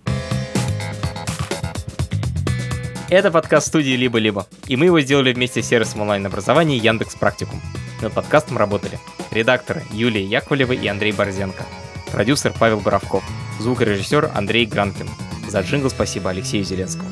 Это 3.08 3.30
подкаст 3.30 3.68
студии 3.68 3.92
«Либо-либо», 3.92 4.48
и 4.66 4.76
мы 4.76 4.86
его 4.86 5.00
сделали 5.00 5.32
вместе 5.32 5.62
с 5.62 5.66
сервисом 5.68 6.00
онлайн-образования 6.00 6.76
Яндекс 6.76 7.14
Практикум. 7.14 7.62
Над 8.02 8.12
подкастом 8.12 8.58
работали 8.58 8.98
редакторы 9.30 9.84
Юлия 9.92 10.24
Яковлева 10.24 10.72
и 10.72 10.88
Андрей 10.88 11.12
Борзенко, 11.12 11.64
продюсер 12.10 12.52
Павел 12.58 12.80
Боровков, 12.80 13.22
звукорежиссер 13.60 14.32
Андрей 14.34 14.66
Гранкин. 14.66 15.08
За 15.48 15.60
джингл 15.60 15.88
спасибо 15.88 16.30
Алексею 16.30 16.64
Зеленскому. 16.64 17.08